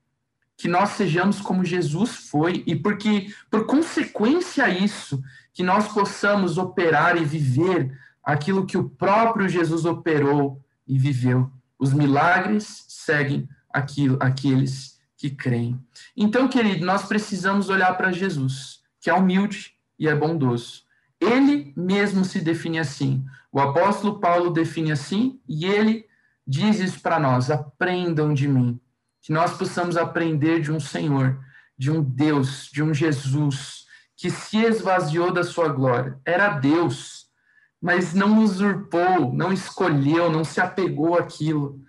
Que 0.57 0.69
nós 0.69 0.91
sejamos 0.91 1.41
como 1.41 1.65
Jesus 1.65 2.29
foi, 2.31 2.63
e 2.67 2.75
porque, 2.75 3.27
por 3.51 3.67
consequência 3.67 4.65
a 4.65 4.71
isso, 4.71 5.23
que 5.55 5.63
nós 5.63 5.89
possamos 5.89 6.59
operar 6.59 7.17
e 7.17 7.25
viver 7.25 7.97
aquilo 8.23 8.67
que 8.67 8.77
o 8.77 8.91
próprio 8.91 9.49
Jesus 9.49 9.85
operou 9.85 10.61
e 10.87 10.99
viveu. 10.99 11.51
Os 11.79 11.93
milagres 11.93 12.85
seguem 12.89 13.49
aquilo, 13.73 14.19
aqueles 14.21 14.99
que 15.17 15.31
creem. 15.31 15.81
Então, 16.17 16.49
querido, 16.49 16.85
nós 16.85 17.05
precisamos 17.05 17.71
olhar 17.71 17.97
para 17.97 18.11
Jesus, 18.11 18.81
que 19.01 19.09
é 19.09 19.15
humilde 19.15 19.75
e 19.97 20.09
é 20.09 20.15
bondoso. 20.15 20.83
Ele 21.21 21.73
mesmo 21.77 22.25
se 22.25 22.41
define 22.41 22.81
assim. 22.81 23.25
O 23.53 23.61
apóstolo 23.61 24.19
Paulo 24.19 24.51
define 24.51 24.91
assim 24.91 25.41
e 25.49 25.65
ele 25.65 26.05
diz 26.45 26.81
isso 26.81 27.01
para 27.01 27.21
nós: 27.21 27.51
aprendam 27.51 28.35
de 28.35 28.49
mim. 28.49 28.81
Que 29.23 29.33
nós 29.33 29.57
possamos 29.57 29.97
aprender 29.97 30.61
de 30.61 30.73
um 30.73 30.81
Senhor, 30.81 31.39
de 31.79 31.91
um 31.91 32.03
Deus, 32.03 32.69
de 32.71 32.83
um 32.83 32.93
Jesus 32.93 33.84
que 34.17 34.31
se 34.31 34.59
esvaziou 34.59 35.33
da 35.33 35.43
sua 35.43 35.69
glória. 35.69 36.19
Era 36.25 36.51
Deus, 36.51 37.27
mas 37.81 38.15
não 38.15 38.43
usurpou, 38.43 39.33
não 39.33 39.53
escolheu, 39.53 40.31
não 40.31 40.45
se 40.45 40.61
apegou 40.61 41.19
àquilo, 41.19 41.81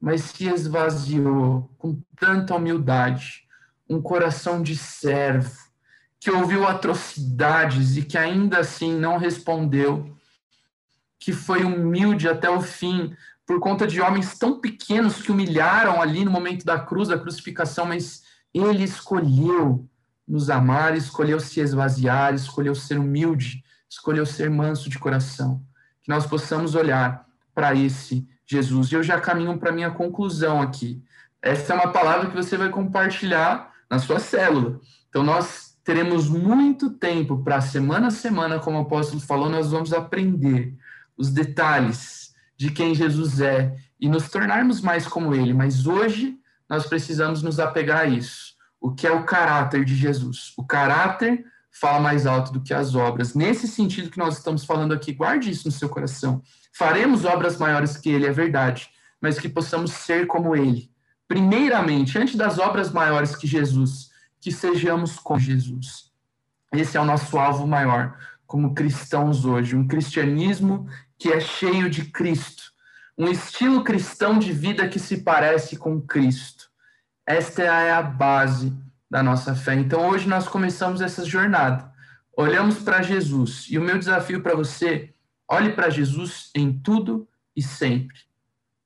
mas 0.00 0.22
se 0.22 0.48
esvaziou 0.48 1.70
com 1.78 2.00
tanta 2.18 2.54
humildade, 2.54 3.46
um 3.88 4.00
coração 4.00 4.62
de 4.62 4.76
servo, 4.76 5.66
que 6.18 6.30
ouviu 6.30 6.66
atrocidades 6.66 7.96
e 7.96 8.02
que 8.02 8.18
ainda 8.18 8.58
assim 8.58 8.92
não 8.92 9.18
respondeu, 9.18 10.16
que 11.18 11.32
foi 11.32 11.62
humilde 11.62 12.28
até 12.28 12.50
o 12.50 12.60
fim, 12.60 13.14
por 13.46 13.60
conta 13.60 13.86
de 13.86 14.00
homens 14.00 14.36
tão 14.36 14.60
pequenos 14.60 15.22
que 15.22 15.30
humilharam 15.30 16.02
ali 16.02 16.24
no 16.24 16.30
momento 16.30 16.64
da 16.64 16.80
cruz, 16.80 17.08
da 17.08 17.18
crucificação, 17.18 17.86
mas 17.86 18.24
ele 18.52 18.82
escolheu 18.82 19.88
nos 20.26 20.50
amar, 20.50 20.96
escolheu 20.96 21.38
se 21.38 21.60
esvaziar, 21.60 22.34
escolheu 22.34 22.74
ser 22.74 22.98
humilde, 22.98 23.62
escolheu 23.88 24.26
ser 24.26 24.50
manso 24.50 24.90
de 24.90 24.98
coração. 24.98 25.62
Que 26.02 26.10
nós 26.10 26.26
possamos 26.26 26.74
olhar 26.74 27.26
para 27.54 27.74
esse 27.74 28.26
Jesus. 28.46 28.90
E 28.90 28.94
eu 28.94 29.02
já 29.02 29.20
caminho 29.20 29.58
para 29.58 29.72
minha 29.72 29.90
conclusão 29.90 30.60
aqui. 30.60 31.02
Essa 31.42 31.72
é 31.72 31.76
uma 31.76 31.92
palavra 31.92 32.28
que 32.28 32.36
você 32.36 32.56
vai 32.56 32.68
compartilhar 32.68 33.72
na 33.90 33.98
sua 33.98 34.18
célula. 34.18 34.80
Então 35.08 35.22
nós 35.22 35.76
teremos 35.84 36.28
muito 36.28 36.90
tempo 36.90 37.42
para 37.42 37.60
semana 37.60 38.08
a 38.08 38.10
semana, 38.10 38.58
como 38.58 38.78
o 38.78 38.82
apóstolo 38.82 39.20
falou, 39.20 39.48
nós 39.48 39.70
vamos 39.70 39.92
aprender 39.92 40.74
os 41.16 41.30
detalhes 41.30 42.34
de 42.56 42.70
quem 42.70 42.94
Jesus 42.94 43.40
é 43.40 43.76
e 44.00 44.08
nos 44.08 44.28
tornarmos 44.28 44.80
mais 44.80 45.06
como 45.06 45.34
ele. 45.34 45.54
Mas 45.54 45.86
hoje 45.86 46.38
nós 46.68 46.86
precisamos 46.86 47.42
nos 47.42 47.60
apegar 47.60 48.00
a 48.00 48.06
isso. 48.06 48.55
O 48.80 48.92
que 48.92 49.06
é 49.06 49.12
o 49.12 49.24
caráter 49.24 49.84
de 49.84 49.94
Jesus? 49.94 50.52
O 50.56 50.64
caráter 50.64 51.44
fala 51.70 52.00
mais 52.00 52.26
alto 52.26 52.52
do 52.52 52.60
que 52.60 52.72
as 52.72 52.94
obras. 52.94 53.34
Nesse 53.34 53.68
sentido 53.68 54.10
que 54.10 54.18
nós 54.18 54.38
estamos 54.38 54.64
falando 54.64 54.94
aqui, 54.94 55.12
guarde 55.12 55.50
isso 55.50 55.68
no 55.68 55.72
seu 55.72 55.88
coração. 55.88 56.42
Faremos 56.72 57.24
obras 57.24 57.58
maiores 57.58 57.96
que 57.96 58.08
ele, 58.08 58.26
é 58.26 58.32
verdade, 58.32 58.88
mas 59.20 59.38
que 59.38 59.48
possamos 59.48 59.92
ser 59.92 60.26
como 60.26 60.54
ele. 60.54 60.90
Primeiramente, 61.28 62.18
antes 62.18 62.36
das 62.36 62.58
obras 62.58 62.90
maiores 62.92 63.34
que 63.34 63.46
Jesus, 63.46 64.10
que 64.40 64.52
sejamos 64.52 65.18
como 65.18 65.40
Jesus. 65.40 66.12
Esse 66.72 66.96
é 66.96 67.00
o 67.00 67.04
nosso 67.04 67.38
alvo 67.38 67.66
maior 67.66 68.16
como 68.46 68.74
cristãos 68.74 69.44
hoje, 69.44 69.74
um 69.74 69.86
cristianismo 69.86 70.88
que 71.18 71.32
é 71.32 71.40
cheio 71.40 71.90
de 71.90 72.04
Cristo, 72.04 72.62
um 73.18 73.28
estilo 73.28 73.82
cristão 73.82 74.38
de 74.38 74.52
vida 74.52 74.88
que 74.88 74.98
se 74.98 75.22
parece 75.22 75.76
com 75.76 76.00
Cristo. 76.00 76.65
Esta 77.26 77.64
é 77.64 77.92
a 77.92 78.02
base 78.02 78.72
da 79.10 79.20
nossa 79.20 79.52
fé. 79.52 79.74
Então 79.74 80.08
hoje 80.08 80.28
nós 80.28 80.46
começamos 80.46 81.00
essa 81.00 81.24
jornada. 81.24 81.92
Olhamos 82.36 82.78
para 82.78 83.02
Jesus 83.02 83.66
e 83.68 83.76
o 83.76 83.82
meu 83.82 83.98
desafio 83.98 84.40
para 84.40 84.54
você, 84.54 85.12
olhe 85.48 85.72
para 85.72 85.90
Jesus 85.90 86.50
em 86.54 86.72
tudo 86.72 87.26
e 87.56 87.62
sempre. 87.62 88.16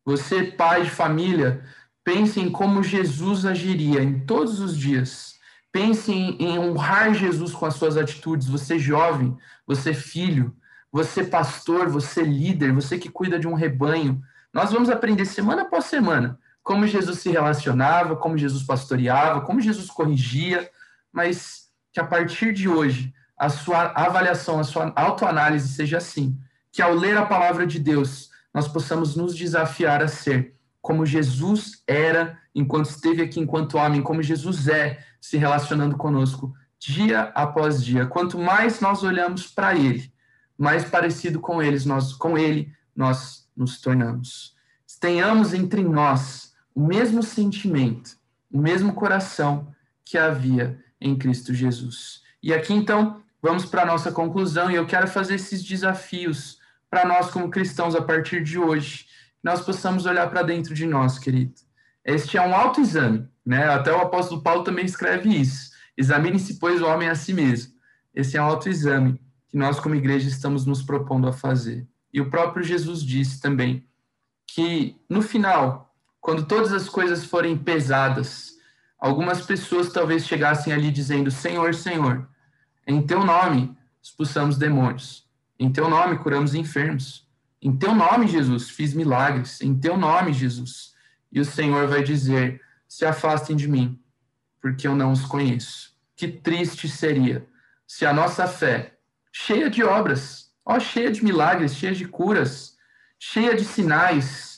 Você, 0.06 0.42
pai 0.42 0.84
de 0.84 0.90
família, 0.90 1.62
pense 2.02 2.40
em 2.40 2.50
como 2.50 2.82
Jesus 2.82 3.44
agiria 3.44 4.02
em 4.02 4.20
todos 4.20 4.58
os 4.58 4.74
dias. 4.74 5.38
Pense 5.70 6.10
em, 6.10 6.36
em 6.40 6.58
honrar 6.58 7.12
Jesus 7.12 7.52
com 7.52 7.66
as 7.66 7.74
suas 7.74 7.98
atitudes. 7.98 8.48
Você 8.48 8.78
jovem, 8.78 9.36
você 9.66 9.92
filho, 9.92 10.56
você 10.90 11.22
pastor, 11.22 11.90
você 11.90 12.22
líder, 12.22 12.72
você 12.72 12.96
que 12.96 13.10
cuida 13.10 13.38
de 13.38 13.46
um 13.46 13.54
rebanho. 13.54 14.22
Nós 14.50 14.72
vamos 14.72 14.88
aprender 14.88 15.26
semana 15.26 15.62
após 15.62 15.84
semana 15.84 16.39
como 16.62 16.86
Jesus 16.86 17.20
se 17.20 17.30
relacionava, 17.30 18.16
como 18.16 18.38
Jesus 18.38 18.62
pastoreava, 18.62 19.40
como 19.40 19.60
Jesus 19.60 19.90
corrigia, 19.90 20.70
mas 21.12 21.70
que 21.92 22.00
a 22.00 22.04
partir 22.04 22.52
de 22.52 22.68
hoje 22.68 23.12
a 23.36 23.48
sua 23.48 23.92
avaliação, 23.94 24.60
a 24.60 24.64
sua 24.64 24.92
autoanálise 24.94 25.74
seja 25.74 25.96
assim, 25.96 26.38
que 26.70 26.82
ao 26.82 26.94
ler 26.94 27.16
a 27.16 27.24
palavra 27.24 27.66
de 27.66 27.78
Deus, 27.78 28.30
nós 28.52 28.68
possamos 28.68 29.16
nos 29.16 29.34
desafiar 29.34 30.02
a 30.02 30.08
ser 30.08 30.54
como 30.82 31.06
Jesus 31.06 31.82
era 31.86 32.38
enquanto 32.54 32.90
esteve 32.90 33.22
aqui 33.22 33.40
enquanto 33.40 33.78
homem, 33.78 34.02
como 34.02 34.22
Jesus 34.22 34.68
é 34.68 35.04
se 35.20 35.36
relacionando 35.36 35.96
conosco 35.96 36.54
dia 36.78 37.32
após 37.34 37.84
dia. 37.84 38.06
Quanto 38.06 38.38
mais 38.38 38.80
nós 38.80 39.02
olhamos 39.02 39.46
para 39.46 39.74
ele, 39.74 40.12
mais 40.58 40.84
parecido 40.84 41.40
com 41.40 41.62
eles, 41.62 41.84
nós 41.84 42.12
com 42.12 42.36
ele 42.36 42.72
nós 42.94 43.48
nos 43.56 43.80
tornamos. 43.80 44.54
Tenhamos 45.00 45.54
entre 45.54 45.82
nós 45.82 46.49
o 46.80 46.86
mesmo 46.86 47.22
sentimento, 47.22 48.16
o 48.50 48.58
mesmo 48.58 48.94
coração 48.94 49.70
que 50.02 50.16
havia 50.16 50.82
em 50.98 51.14
Cristo 51.14 51.52
Jesus. 51.52 52.22
E 52.42 52.54
aqui 52.54 52.72
então, 52.72 53.22
vamos 53.42 53.66
para 53.66 53.82
a 53.82 53.86
nossa 53.86 54.10
conclusão 54.10 54.70
e 54.70 54.76
eu 54.76 54.86
quero 54.86 55.06
fazer 55.06 55.34
esses 55.34 55.62
desafios 55.62 56.58
para 56.88 57.04
nós 57.04 57.30
como 57.30 57.50
cristãos 57.50 57.94
a 57.94 58.00
partir 58.00 58.42
de 58.42 58.58
hoje. 58.58 59.04
Nós 59.44 59.60
possamos 59.60 60.06
olhar 60.06 60.30
para 60.30 60.42
dentro 60.42 60.74
de 60.74 60.86
nós, 60.86 61.18
querido. 61.18 61.52
Este 62.02 62.38
é 62.38 62.42
um 62.42 62.54
autoexame, 62.54 63.28
né? 63.44 63.68
Até 63.68 63.92
o 63.92 64.00
apóstolo 64.00 64.40
Paulo 64.40 64.64
também 64.64 64.86
escreve 64.86 65.28
isso. 65.28 65.72
Examine-se, 65.98 66.58
pois, 66.58 66.80
o 66.80 66.86
homem 66.86 67.10
a 67.10 67.14
si 67.14 67.34
mesmo. 67.34 67.74
Esse 68.14 68.38
é 68.38 68.42
um 68.42 68.46
autoexame 68.46 69.20
que 69.50 69.56
nós, 69.58 69.78
como 69.78 69.94
igreja, 69.94 70.30
estamos 70.30 70.64
nos 70.64 70.80
propondo 70.80 71.28
a 71.28 71.32
fazer. 71.32 71.86
E 72.10 72.22
o 72.22 72.30
próprio 72.30 72.64
Jesus 72.64 73.02
disse 73.02 73.38
também 73.38 73.86
que, 74.46 74.96
no 75.10 75.20
final, 75.20 75.89
quando 76.20 76.46
todas 76.46 76.72
as 76.72 76.88
coisas 76.88 77.24
forem 77.24 77.56
pesadas, 77.56 78.54
algumas 78.98 79.44
pessoas 79.44 79.92
talvez 79.92 80.26
chegassem 80.26 80.72
ali 80.72 80.90
dizendo: 80.90 81.30
Senhor, 81.30 81.74
Senhor, 81.74 82.28
em 82.86 83.02
teu 83.02 83.24
nome 83.24 83.76
expulsamos 84.02 84.56
demônios, 84.56 85.28
em 85.58 85.70
teu 85.70 85.88
nome 85.88 86.18
curamos 86.18 86.54
enfermos, 86.54 87.28
em 87.62 87.76
teu 87.76 87.94
nome, 87.94 88.26
Jesus, 88.26 88.70
fiz 88.70 88.94
milagres, 88.94 89.60
em 89.60 89.78
teu 89.78 89.96
nome, 89.96 90.32
Jesus. 90.32 90.94
E 91.30 91.40
o 91.40 91.44
Senhor 91.44 91.86
vai 91.86 92.02
dizer: 92.02 92.60
Se 92.88 93.04
afastem 93.04 93.54
de 93.54 93.68
mim, 93.68 94.00
porque 94.60 94.88
eu 94.88 94.94
não 94.94 95.12
os 95.12 95.26
conheço. 95.26 95.94
Que 96.16 96.26
triste 96.26 96.88
seria 96.88 97.46
se 97.86 98.06
a 98.06 98.12
nossa 98.12 98.46
fé, 98.46 98.94
cheia 99.32 99.68
de 99.68 99.82
obras, 99.82 100.52
ó, 100.64 100.78
cheia 100.78 101.10
de 101.10 101.24
milagres, 101.24 101.74
cheia 101.74 101.92
de 101.92 102.06
curas, 102.06 102.76
cheia 103.18 103.54
de 103.54 103.64
sinais, 103.64 104.49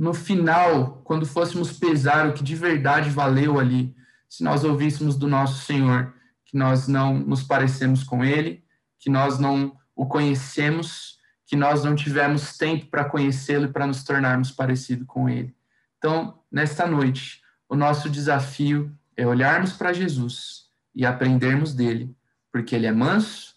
no 0.00 0.14
final, 0.14 1.02
quando 1.04 1.26
fôssemos 1.26 1.78
pesar 1.78 2.26
o 2.26 2.32
que 2.32 2.42
de 2.42 2.56
verdade 2.56 3.10
valeu 3.10 3.60
ali, 3.60 3.94
se 4.30 4.42
nós 4.42 4.64
ouvíssemos 4.64 5.14
do 5.14 5.28
nosso 5.28 5.62
Senhor 5.66 6.14
que 6.46 6.56
nós 6.56 6.88
não 6.88 7.18
nos 7.18 7.42
parecemos 7.42 8.02
com 8.02 8.24
Ele, 8.24 8.64
que 8.98 9.10
nós 9.10 9.38
não 9.38 9.76
o 9.94 10.06
conhecemos, 10.06 11.18
que 11.44 11.54
nós 11.54 11.84
não 11.84 11.94
tivemos 11.94 12.56
tempo 12.56 12.86
para 12.86 13.04
conhecê-lo 13.04 13.66
e 13.66 13.72
para 13.72 13.86
nos 13.86 14.02
tornarmos 14.02 14.50
parecido 14.50 15.04
com 15.04 15.28
Ele. 15.28 15.54
Então, 15.98 16.38
nesta 16.50 16.86
noite, 16.86 17.42
o 17.68 17.76
nosso 17.76 18.08
desafio 18.08 18.90
é 19.14 19.26
olharmos 19.26 19.74
para 19.74 19.92
Jesus 19.92 20.70
e 20.94 21.04
aprendermos 21.04 21.74
dele, 21.74 22.16
porque 22.50 22.74
ele 22.74 22.86
é 22.86 22.92
manso 22.92 23.54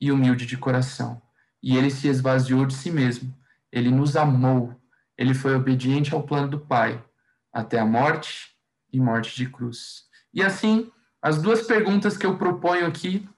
e 0.00 0.12
humilde 0.12 0.46
de 0.46 0.56
coração. 0.56 1.20
E 1.60 1.76
ele 1.76 1.90
se 1.90 2.06
esvaziou 2.06 2.64
de 2.64 2.74
si 2.74 2.92
mesmo. 2.92 3.34
Ele 3.72 3.90
nos 3.90 4.16
amou 4.16 4.79
ele 5.20 5.34
foi 5.34 5.54
obediente 5.54 6.14
ao 6.14 6.22
plano 6.22 6.48
do 6.48 6.58
Pai, 6.58 7.04
até 7.52 7.78
a 7.78 7.84
morte 7.84 8.56
e 8.90 8.98
morte 8.98 9.36
de 9.36 9.46
cruz. 9.50 10.04
E 10.32 10.42
assim, 10.42 10.90
as 11.20 11.42
duas 11.42 11.60
perguntas 11.60 12.16
que 12.16 12.24
eu 12.24 12.38
proponho 12.38 12.86
aqui, 12.86 13.28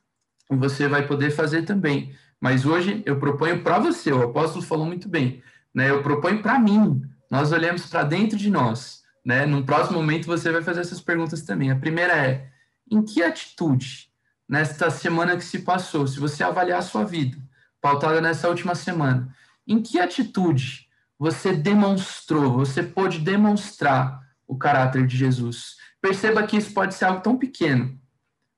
você 0.48 0.86
vai 0.86 1.04
poder 1.08 1.32
fazer 1.32 1.62
também. 1.62 2.14
Mas 2.40 2.64
hoje 2.64 3.02
eu 3.04 3.18
proponho 3.18 3.64
para 3.64 3.80
você, 3.80 4.12
o 4.12 4.22
apóstolo 4.22 4.64
falou 4.64 4.86
muito 4.86 5.08
bem, 5.08 5.42
né? 5.74 5.90
Eu 5.90 6.04
proponho 6.04 6.40
para 6.40 6.56
mim. 6.56 7.02
Nós 7.28 7.50
olhamos 7.50 7.86
para 7.86 8.04
dentro 8.04 8.38
de 8.38 8.48
nós, 8.48 9.02
né? 9.24 9.44
No 9.44 9.64
próximo 9.64 9.98
momento 9.98 10.26
você 10.26 10.52
vai 10.52 10.62
fazer 10.62 10.82
essas 10.82 11.00
perguntas 11.00 11.42
também. 11.42 11.72
A 11.72 11.76
primeira 11.76 12.16
é: 12.16 12.48
em 12.88 13.02
que 13.02 13.24
atitude 13.24 14.08
nesta 14.48 14.88
semana 14.88 15.36
que 15.36 15.44
se 15.44 15.60
passou, 15.60 16.06
se 16.06 16.20
você 16.20 16.44
avaliar 16.44 16.78
a 16.78 16.82
sua 16.82 17.02
vida, 17.02 17.36
pautada 17.80 18.20
nessa 18.20 18.48
última 18.48 18.76
semana, 18.76 19.34
em 19.66 19.82
que 19.82 19.98
atitude 19.98 20.91
você 21.18 21.52
demonstrou, 21.52 22.52
você 22.52 22.82
pôde 22.82 23.18
demonstrar 23.18 24.20
o 24.46 24.56
caráter 24.56 25.06
de 25.06 25.16
Jesus. 25.16 25.76
Perceba 26.00 26.42
que 26.42 26.56
isso 26.56 26.72
pode 26.72 26.94
ser 26.94 27.04
algo 27.04 27.20
tão 27.20 27.38
pequeno, 27.38 27.98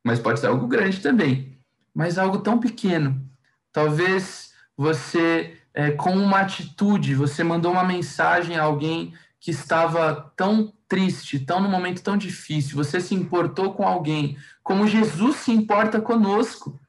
mas 0.02 0.18
pode 0.18 0.40
ser 0.40 0.46
algo 0.46 0.66
grande 0.66 1.00
também. 1.00 1.58
Mas 1.94 2.18
algo 2.18 2.38
tão 2.38 2.58
pequeno. 2.58 3.24
Talvez 3.72 4.52
você, 4.76 5.56
é, 5.72 5.90
com 5.90 6.16
uma 6.16 6.40
atitude, 6.40 7.14
você 7.14 7.44
mandou 7.44 7.72
uma 7.72 7.84
mensagem 7.84 8.56
a 8.56 8.64
alguém 8.64 9.14
que 9.38 9.50
estava 9.50 10.32
tão 10.36 10.72
triste, 10.88 11.38
tão 11.38 11.60
num 11.60 11.70
momento 11.70 12.02
tão 12.02 12.16
difícil, 12.16 12.76
você 12.76 13.00
se 13.00 13.14
importou 13.14 13.74
com 13.74 13.86
alguém, 13.86 14.36
como 14.62 14.86
Jesus 14.86 15.36
se 15.36 15.52
importa 15.52 16.00
conosco, 16.00 16.80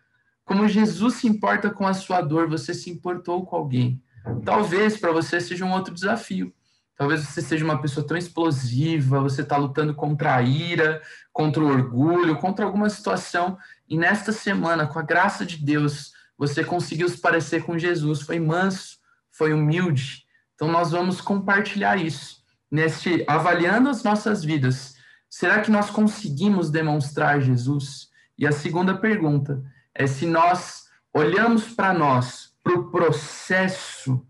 como 0.46 0.68
Jesus 0.68 1.16
se 1.16 1.28
importa 1.28 1.70
com 1.70 1.88
a 1.88 1.94
sua 1.94 2.22
dor, 2.22 2.48
você 2.48 2.74
se 2.74 2.90
importou 2.90 3.46
com 3.46 3.56
alguém. 3.56 4.02
Talvez 4.44 4.98
para 4.98 5.12
você 5.12 5.40
seja 5.40 5.66
um 5.66 5.72
outro 5.72 5.94
desafio. 5.94 6.54
Talvez 6.98 7.22
você 7.22 7.42
seja 7.42 7.66
uma 7.66 7.82
pessoa 7.82 8.08
tão 8.08 8.16
explosiva, 8.16 9.20
você 9.20 9.42
está 9.42 9.58
lutando 9.58 9.94
contra 9.94 10.36
a 10.36 10.42
ira, 10.42 11.02
contra 11.34 11.62
o 11.62 11.68
orgulho, 11.68 12.38
contra 12.38 12.64
alguma 12.64 12.90
situação. 12.90 13.58
E 13.88 13.98
nesta 13.98 14.32
semana, 14.32 14.88
com 14.88 14.98
a 14.98 15.04
graça 15.04 15.46
de 15.46 15.58
Deus, 15.58 16.14
você 16.38 16.64
conseguiu 16.64 17.10
se 17.10 17.18
parecer 17.18 17.64
com 17.64 17.78
Jesus, 17.78 18.22
foi 18.22 18.40
manso, 18.40 18.98
foi 19.30 19.54
humilde. 19.54 20.26
Então 20.56 20.70
nós 20.70 20.92
vamos 20.92 21.20
compartilhar 21.20 21.98
isso 21.98 22.44
neste 22.72 23.26
avaliando 23.28 23.90
as 23.90 24.04
nossas 24.04 24.44
vidas. 24.44 24.96
Será 25.30 25.60
que 25.60 25.70
nós 25.70 25.90
conseguimos 25.90 26.70
demonstrar 26.70 27.42
Jesus? 27.42 28.10
E 28.38 28.48
a 28.48 28.54
segunda 28.54 28.98
pergunta 28.98 29.62
é 29.94 30.08
se 30.08 30.26
nós 30.26 30.86
olhamos 31.14 31.74
para 31.74 31.94
nós, 31.94 32.55
para 32.66 32.80
o 32.80 32.90
processo 32.90 34.26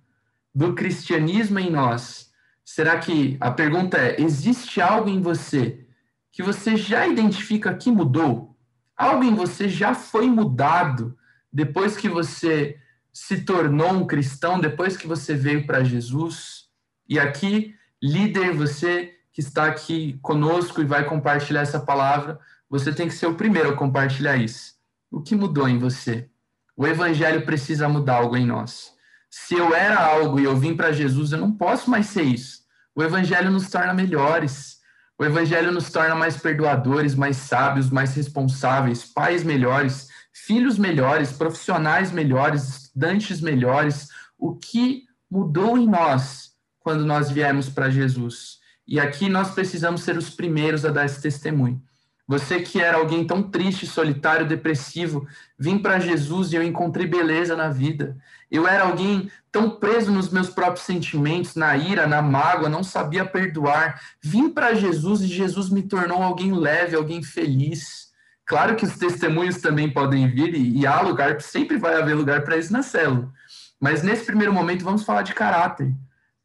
do 0.53 0.75
cristianismo 0.75 1.57
em 1.57 1.71
nós. 1.71 2.29
Será 2.65 2.99
que 2.99 3.37
a 3.39 3.49
pergunta 3.49 3.97
é: 3.97 4.21
existe 4.21 4.81
algo 4.81 5.09
em 5.09 5.21
você 5.21 5.87
que 6.33 6.43
você 6.43 6.75
já 6.75 7.07
identifica 7.07 7.73
que 7.73 7.89
mudou? 7.89 8.57
Algo 8.97 9.23
em 9.23 9.33
você 9.33 9.69
já 9.69 9.95
foi 9.95 10.29
mudado 10.29 11.17
depois 11.51 11.95
que 11.95 12.09
você 12.09 12.77
se 13.13 13.41
tornou 13.41 13.91
um 13.91 14.05
cristão, 14.05 14.59
depois 14.59 14.97
que 14.97 15.07
você 15.07 15.33
veio 15.33 15.65
para 15.65 15.85
Jesus? 15.85 16.65
E 17.07 17.17
aqui, 17.17 17.73
líder, 18.03 18.53
você 18.53 19.13
que 19.31 19.39
está 19.39 19.65
aqui 19.65 20.19
conosco 20.21 20.81
e 20.81 20.85
vai 20.85 21.05
compartilhar 21.05 21.61
essa 21.61 21.79
palavra, 21.79 22.37
você 22.69 22.93
tem 22.93 23.07
que 23.07 23.13
ser 23.13 23.27
o 23.27 23.35
primeiro 23.35 23.69
a 23.69 23.75
compartilhar 23.75 24.35
isso. 24.35 24.73
O 25.09 25.21
que 25.21 25.35
mudou 25.35 25.69
em 25.69 25.77
você? 25.77 26.29
O 26.75 26.85
evangelho 26.85 27.45
precisa 27.45 27.87
mudar 27.87 28.17
algo 28.17 28.35
em 28.35 28.45
nós. 28.45 28.93
Se 29.29 29.55
eu 29.55 29.73
era 29.73 29.99
algo 29.99 30.39
e 30.39 30.43
eu 30.43 30.55
vim 30.55 30.75
para 30.75 30.91
Jesus, 30.91 31.31
eu 31.31 31.37
não 31.37 31.51
posso 31.51 31.89
mais 31.89 32.07
ser 32.07 32.23
isso. 32.23 32.59
O 32.95 33.03
evangelho 33.03 33.51
nos 33.51 33.69
torna 33.69 33.93
melhores. 33.93 34.77
O 35.17 35.23
evangelho 35.23 35.71
nos 35.71 35.89
torna 35.89 36.15
mais 36.15 36.37
perdoadores, 36.37 37.15
mais 37.15 37.37
sábios, 37.37 37.89
mais 37.89 38.13
responsáveis, 38.15 39.05
pais 39.05 39.43
melhores, 39.43 40.09
filhos 40.33 40.77
melhores, 40.77 41.31
profissionais 41.31 42.11
melhores, 42.11 42.67
estudantes 42.67 43.39
melhores. 43.39 44.09
O 44.37 44.55
que 44.55 45.03
mudou 45.29 45.77
em 45.77 45.87
nós 45.87 46.51
quando 46.79 47.05
nós 47.05 47.29
viemos 47.29 47.69
para 47.69 47.89
Jesus? 47.89 48.59
E 48.87 48.99
aqui 48.99 49.29
nós 49.29 49.51
precisamos 49.51 50.03
ser 50.03 50.17
os 50.17 50.29
primeiros 50.29 50.85
a 50.85 50.91
dar 50.91 51.05
esse 51.05 51.21
testemunho. 51.21 51.81
Você 52.27 52.59
que 52.59 52.81
era 52.81 52.97
alguém 52.97 53.25
tão 53.25 53.43
triste, 53.43 53.85
solitário, 53.85 54.47
depressivo, 54.47 55.27
vim 55.57 55.77
para 55.77 55.99
Jesus 55.99 56.51
e 56.51 56.55
eu 56.55 56.63
encontrei 56.63 57.05
beleza 57.05 57.55
na 57.55 57.69
vida. 57.69 58.17
Eu 58.49 58.67
era 58.67 58.83
alguém 58.85 59.29
tão 59.51 59.69
preso 59.69 60.11
nos 60.11 60.29
meus 60.29 60.49
próprios 60.49 60.85
sentimentos, 60.85 61.55
na 61.55 61.77
ira, 61.77 62.07
na 62.07 62.21
mágoa, 62.21 62.67
não 62.67 62.83
sabia 62.83 63.25
perdoar. 63.25 64.01
Vim 64.21 64.49
para 64.49 64.73
Jesus 64.73 65.21
e 65.21 65.27
Jesus 65.27 65.69
me 65.69 65.83
tornou 65.83 66.23
alguém 66.23 66.51
leve, 66.51 66.95
alguém 66.95 67.21
feliz. 67.21 68.09
Claro 68.43 68.75
que 68.75 68.85
os 68.85 68.97
testemunhos 68.97 69.57
também 69.57 69.91
podem 69.91 70.27
vir 70.27 70.55
e, 70.55 70.79
e 70.79 70.87
há 70.87 71.01
lugar, 71.01 71.39
sempre 71.41 71.77
vai 71.77 71.95
haver 71.95 72.15
lugar 72.15 72.43
para 72.43 72.57
isso 72.57 72.73
na 72.73 72.81
célula. 72.81 73.31
Mas 73.79 74.01
nesse 74.01 74.25
primeiro 74.25 74.53
momento 74.53 74.83
vamos 74.83 75.03
falar 75.03 75.21
de 75.21 75.33
caráter. 75.33 75.93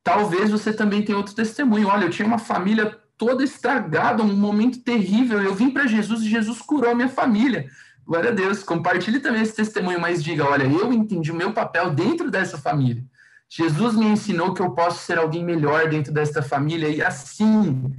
Talvez 0.03 0.51
você 0.51 0.73
também 0.73 1.03
tenha 1.03 1.17
outro 1.17 1.35
testemunho. 1.35 1.89
Olha, 1.89 2.05
eu 2.05 2.11
tinha 2.11 2.27
uma 2.27 2.39
família 2.39 2.99
toda 3.21 3.45
estragada, 3.45 4.23
um 4.23 4.35
momento 4.35 4.83
terrível. 4.83 5.43
Eu 5.43 5.55
vim 5.55 5.69
para 5.69 5.87
Jesus 5.87 6.23
e 6.23 6.31
Jesus 6.31 6.63
curou 6.63 6.91
a 6.91 6.95
minha 6.95 7.11
família. 7.11 7.69
Glória 8.03 8.31
a 8.31 8.33
Deus. 8.33 8.63
Compartilhe 8.63 9.21
também 9.21 9.43
esse 9.43 9.55
testemunho, 9.55 10.01
mas 10.01 10.25
diga: 10.25 10.49
olha, 10.49 10.65
eu 10.65 10.91
entendi 10.91 11.31
o 11.31 11.35
meu 11.35 11.53
papel 11.53 11.91
dentro 11.91 12.31
dessa 12.31 12.57
família. 12.57 13.05
Jesus 13.47 13.95
me 13.95 14.07
ensinou 14.07 14.55
que 14.55 14.63
eu 14.63 14.71
posso 14.71 15.05
ser 15.05 15.19
alguém 15.19 15.45
melhor 15.45 15.91
dentro 15.91 16.15
desta 16.15 16.41
família 16.41 16.89
e 16.89 17.03
assim 17.03 17.93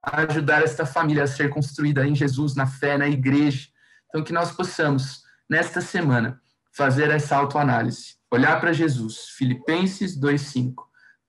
ajudar 0.00 0.62
esta 0.62 0.86
família 0.86 1.24
a 1.24 1.26
ser 1.26 1.50
construída 1.50 2.06
em 2.06 2.14
Jesus, 2.14 2.54
na 2.54 2.66
fé, 2.66 2.96
na 2.96 3.08
igreja. 3.08 3.66
Então, 4.08 4.22
que 4.22 4.32
nós 4.32 4.52
possamos, 4.52 5.24
nesta 5.50 5.80
semana, 5.80 6.40
fazer 6.70 7.10
essa 7.10 7.34
autoanálise, 7.34 8.16
olhar 8.30 8.60
para 8.60 8.72
Jesus. 8.72 9.30
Filipenses 9.36 10.16
2,5. 10.16 10.74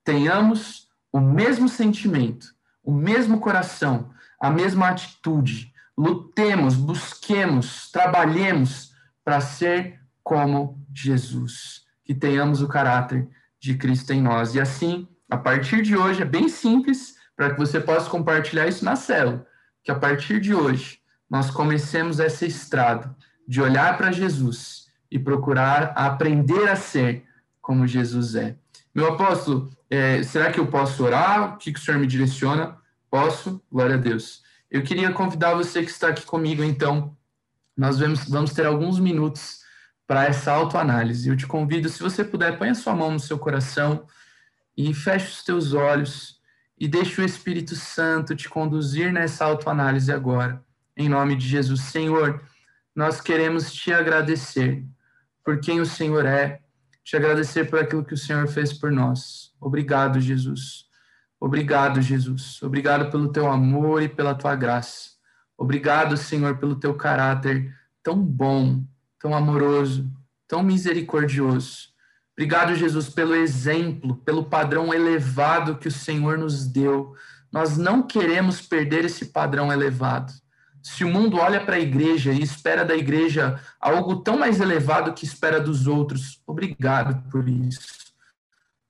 Tenhamos 0.04 0.86
o 1.10 1.18
mesmo 1.18 1.68
sentimento, 1.68 2.54
o 2.86 2.92
mesmo 2.92 3.40
coração, 3.40 4.10
a 4.40 4.48
mesma 4.48 4.88
atitude. 4.88 5.74
Lutemos, 5.98 6.76
busquemos, 6.76 7.90
trabalhemos 7.90 8.92
para 9.24 9.40
ser 9.40 10.00
como 10.22 10.80
Jesus. 10.94 11.84
Que 12.04 12.14
tenhamos 12.14 12.62
o 12.62 12.68
caráter 12.68 13.28
de 13.58 13.74
Cristo 13.74 14.12
em 14.12 14.22
nós. 14.22 14.54
E 14.54 14.60
assim, 14.60 15.08
a 15.28 15.36
partir 15.36 15.82
de 15.82 15.96
hoje, 15.96 16.22
é 16.22 16.24
bem 16.24 16.48
simples, 16.48 17.16
para 17.36 17.50
que 17.50 17.58
você 17.58 17.80
possa 17.80 18.08
compartilhar 18.08 18.68
isso 18.68 18.84
na 18.84 18.94
célula. 18.94 19.44
Que 19.82 19.90
a 19.90 19.96
partir 19.96 20.40
de 20.40 20.54
hoje, 20.54 21.00
nós 21.28 21.50
comecemos 21.50 22.20
essa 22.20 22.46
estrada 22.46 23.14
de 23.48 23.60
olhar 23.60 23.96
para 23.98 24.12
Jesus 24.12 24.86
e 25.10 25.18
procurar 25.18 25.92
aprender 25.96 26.68
a 26.68 26.76
ser 26.76 27.24
como 27.60 27.86
Jesus 27.86 28.36
é. 28.36 28.56
Meu 28.94 29.12
apóstolo, 29.12 29.70
é, 29.88 30.22
será 30.22 30.50
que 30.50 30.58
eu 30.58 30.66
posso 30.66 31.04
orar? 31.04 31.54
O 31.54 31.58
que, 31.58 31.72
que 31.72 31.78
o 31.78 31.82
senhor 31.82 31.98
me 31.98 32.06
direciona? 32.06 32.76
Posso? 33.10 33.62
Glória 33.70 33.94
a 33.94 33.98
Deus. 33.98 34.42
Eu 34.70 34.82
queria 34.82 35.12
convidar 35.12 35.54
você 35.54 35.82
que 35.82 35.90
está 35.90 36.08
aqui 36.08 36.24
comigo, 36.24 36.62
então, 36.62 37.16
nós 37.76 37.98
vamos, 37.98 38.28
vamos 38.28 38.52
ter 38.52 38.66
alguns 38.66 38.98
minutos 38.98 39.60
para 40.06 40.24
essa 40.24 40.52
autoanálise. 40.52 41.28
Eu 41.28 41.36
te 41.36 41.46
convido, 41.46 41.88
se 41.88 42.02
você 42.02 42.24
puder, 42.24 42.58
põe 42.58 42.70
a 42.70 42.74
sua 42.74 42.94
mão 42.94 43.10
no 43.10 43.20
seu 43.20 43.38
coração 43.38 44.06
e 44.76 44.92
feche 44.92 45.28
os 45.28 45.44
teus 45.44 45.72
olhos 45.72 46.40
e 46.78 46.86
deixe 46.86 47.20
o 47.20 47.24
Espírito 47.24 47.74
Santo 47.74 48.36
te 48.36 48.48
conduzir 48.48 49.12
nessa 49.12 49.44
autoanálise 49.44 50.12
agora. 50.12 50.62
Em 50.96 51.08
nome 51.08 51.36
de 51.36 51.46
Jesus, 51.46 51.80
Senhor, 51.82 52.42
nós 52.94 53.20
queremos 53.20 53.72
te 53.72 53.92
agradecer 53.92 54.84
por 55.44 55.60
quem 55.60 55.80
o 55.80 55.86
Senhor 55.86 56.26
é, 56.26 56.60
te 57.06 57.16
agradecer 57.16 57.70
por 57.70 57.78
aquilo 57.78 58.04
que 58.04 58.14
o 58.14 58.18
Senhor 58.18 58.48
fez 58.48 58.72
por 58.72 58.90
nós. 58.90 59.52
Obrigado, 59.60 60.20
Jesus. 60.20 60.86
Obrigado, 61.38 62.02
Jesus. 62.02 62.60
Obrigado 62.64 63.12
pelo 63.12 63.30
teu 63.30 63.46
amor 63.46 64.02
e 64.02 64.08
pela 64.08 64.34
tua 64.34 64.56
graça. 64.56 65.10
Obrigado, 65.56 66.16
Senhor, 66.16 66.58
pelo 66.58 66.74
teu 66.74 66.94
caráter 66.94 67.72
tão 68.02 68.20
bom, 68.20 68.84
tão 69.20 69.36
amoroso, 69.36 70.10
tão 70.48 70.64
misericordioso. 70.64 71.90
Obrigado, 72.32 72.74
Jesus, 72.74 73.08
pelo 73.08 73.36
exemplo, 73.36 74.16
pelo 74.16 74.44
padrão 74.44 74.92
elevado 74.92 75.78
que 75.78 75.86
o 75.86 75.92
Senhor 75.92 76.36
nos 76.36 76.66
deu. 76.66 77.14
Nós 77.52 77.78
não 77.78 78.02
queremos 78.02 78.60
perder 78.60 79.04
esse 79.04 79.26
padrão 79.26 79.72
elevado. 79.72 80.32
Se 80.88 81.02
o 81.02 81.08
mundo 81.08 81.38
olha 81.38 81.60
para 81.60 81.74
a 81.74 81.80
igreja 81.80 82.32
e 82.32 82.40
espera 82.40 82.84
da 82.84 82.94
igreja 82.94 83.60
algo 83.80 84.22
tão 84.22 84.38
mais 84.38 84.60
elevado 84.60 85.12
que 85.12 85.24
espera 85.24 85.60
dos 85.60 85.88
outros, 85.88 86.40
obrigado 86.46 87.28
por 87.28 87.48
isso. 87.48 88.14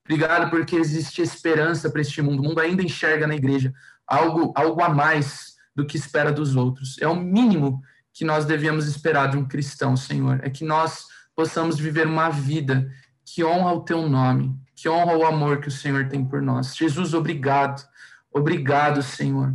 Obrigado 0.05 0.51
porque 0.51 0.77
existe 0.77 1.23
esperança 1.23 1.89
para 1.89 2.03
este 2.03 2.21
mundo. 2.21 2.41
O 2.41 2.45
mundo 2.45 2.61
ainda 2.61 2.83
enxerga 2.83 3.27
na 3.27 3.35
igreja 3.35 3.73
algo, 4.07 4.53
algo 4.55 4.83
a 4.83 4.91
mais 4.91 5.57
do 5.75 5.87
que 5.87 5.97
espera 5.97 6.31
dos 6.31 6.55
outros. 6.55 6.99
É 7.01 7.09
o 7.09 7.17
mínimo 7.17 7.83
que 8.13 8.27
nós 8.27 8.45
devemos 8.45 8.87
esperar 8.87 9.31
de 9.31 9.39
um 9.39 9.49
cristão, 9.49 9.97
Senhor. 9.97 10.41
É 10.43 10.51
que 10.51 10.67
nós 10.67 11.07
possamos 11.35 11.79
viver 11.79 12.07
uma 12.07 12.29
vida 12.29 12.93
que 13.25 13.43
honra 13.43 13.73
o 13.73 13.81
teu 13.81 14.07
nome, 14.07 14.55
que 14.75 14.87
honra 14.87 15.17
o 15.17 15.25
amor 15.25 15.63
que 15.63 15.69
o 15.69 15.73
Senhor 15.73 16.11
tem 16.11 16.23
por 16.23 16.43
nós. 16.43 16.77
Jesus, 16.77 17.15
obrigado. 17.15 17.83
Obrigado, 18.31 19.03
Senhor. 19.03 19.55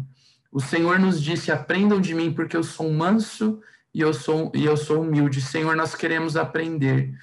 O 0.52 0.60
Senhor 0.60 1.00
nos 1.00 1.22
disse: 1.22 1.52
aprendam 1.52 2.02
de 2.02 2.14
mim, 2.14 2.34
porque 2.34 2.58
eu 2.58 2.64
sou 2.64 2.92
manso 2.92 3.62
e 3.94 4.02
eu 4.02 4.14
sou, 4.14 4.52
e 4.54 4.66
eu 4.66 4.76
sou 4.76 5.02
humilde. 5.02 5.42
Senhor, 5.42 5.76
nós 5.76 5.96
queremos 5.96 6.36
aprender. 6.36 7.14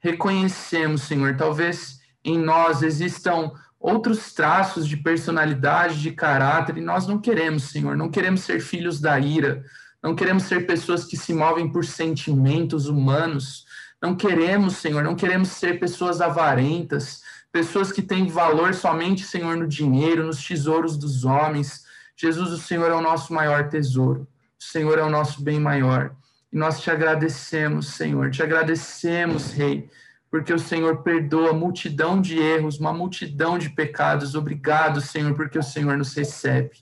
Reconhecemos, 0.00 1.02
Senhor, 1.02 1.36
talvez 1.36 1.98
em 2.24 2.38
nós 2.38 2.82
existam 2.82 3.52
outros 3.80 4.32
traços 4.32 4.86
de 4.86 4.96
personalidade, 4.96 6.00
de 6.00 6.12
caráter, 6.12 6.76
e 6.76 6.80
nós 6.80 7.06
não 7.06 7.18
queremos, 7.18 7.64
Senhor, 7.64 7.96
não 7.96 8.10
queremos 8.10 8.40
ser 8.42 8.60
filhos 8.60 9.00
da 9.00 9.18
ira, 9.18 9.64
não 10.02 10.14
queremos 10.14 10.44
ser 10.44 10.66
pessoas 10.66 11.04
que 11.04 11.16
se 11.16 11.32
movem 11.32 11.70
por 11.70 11.84
sentimentos 11.84 12.86
humanos, 12.86 13.66
não 14.00 14.16
queremos, 14.16 14.76
Senhor, 14.76 15.02
não 15.02 15.16
queremos 15.16 15.48
ser 15.48 15.78
pessoas 15.80 16.20
avarentas, 16.20 17.20
pessoas 17.50 17.90
que 17.90 18.02
têm 18.02 18.28
valor 18.28 18.74
somente, 18.74 19.24
Senhor, 19.24 19.56
no 19.56 19.66
dinheiro, 19.66 20.24
nos 20.24 20.44
tesouros 20.44 20.96
dos 20.96 21.24
homens. 21.24 21.87
Jesus, 22.20 22.50
o 22.50 22.58
Senhor 22.58 22.90
é 22.90 22.94
o 22.94 23.00
nosso 23.00 23.32
maior 23.32 23.68
tesouro, 23.68 24.26
o 24.60 24.64
Senhor 24.64 24.98
é 24.98 25.02
o 25.04 25.10
nosso 25.10 25.40
bem 25.40 25.60
maior. 25.60 26.10
E 26.52 26.56
nós 26.56 26.80
te 26.80 26.90
agradecemos, 26.90 27.90
Senhor, 27.90 28.30
te 28.30 28.42
agradecemos, 28.42 29.52
Rei, 29.52 29.88
porque 30.28 30.52
o 30.52 30.58
Senhor 30.58 31.02
perdoa 31.04 31.52
multidão 31.52 32.20
de 32.20 32.36
erros, 32.36 32.80
uma 32.80 32.92
multidão 32.92 33.56
de 33.56 33.70
pecados. 33.70 34.34
Obrigado, 34.34 35.00
Senhor, 35.00 35.32
porque 35.34 35.58
o 35.58 35.62
Senhor 35.62 35.96
nos 35.96 36.12
recebe. 36.12 36.72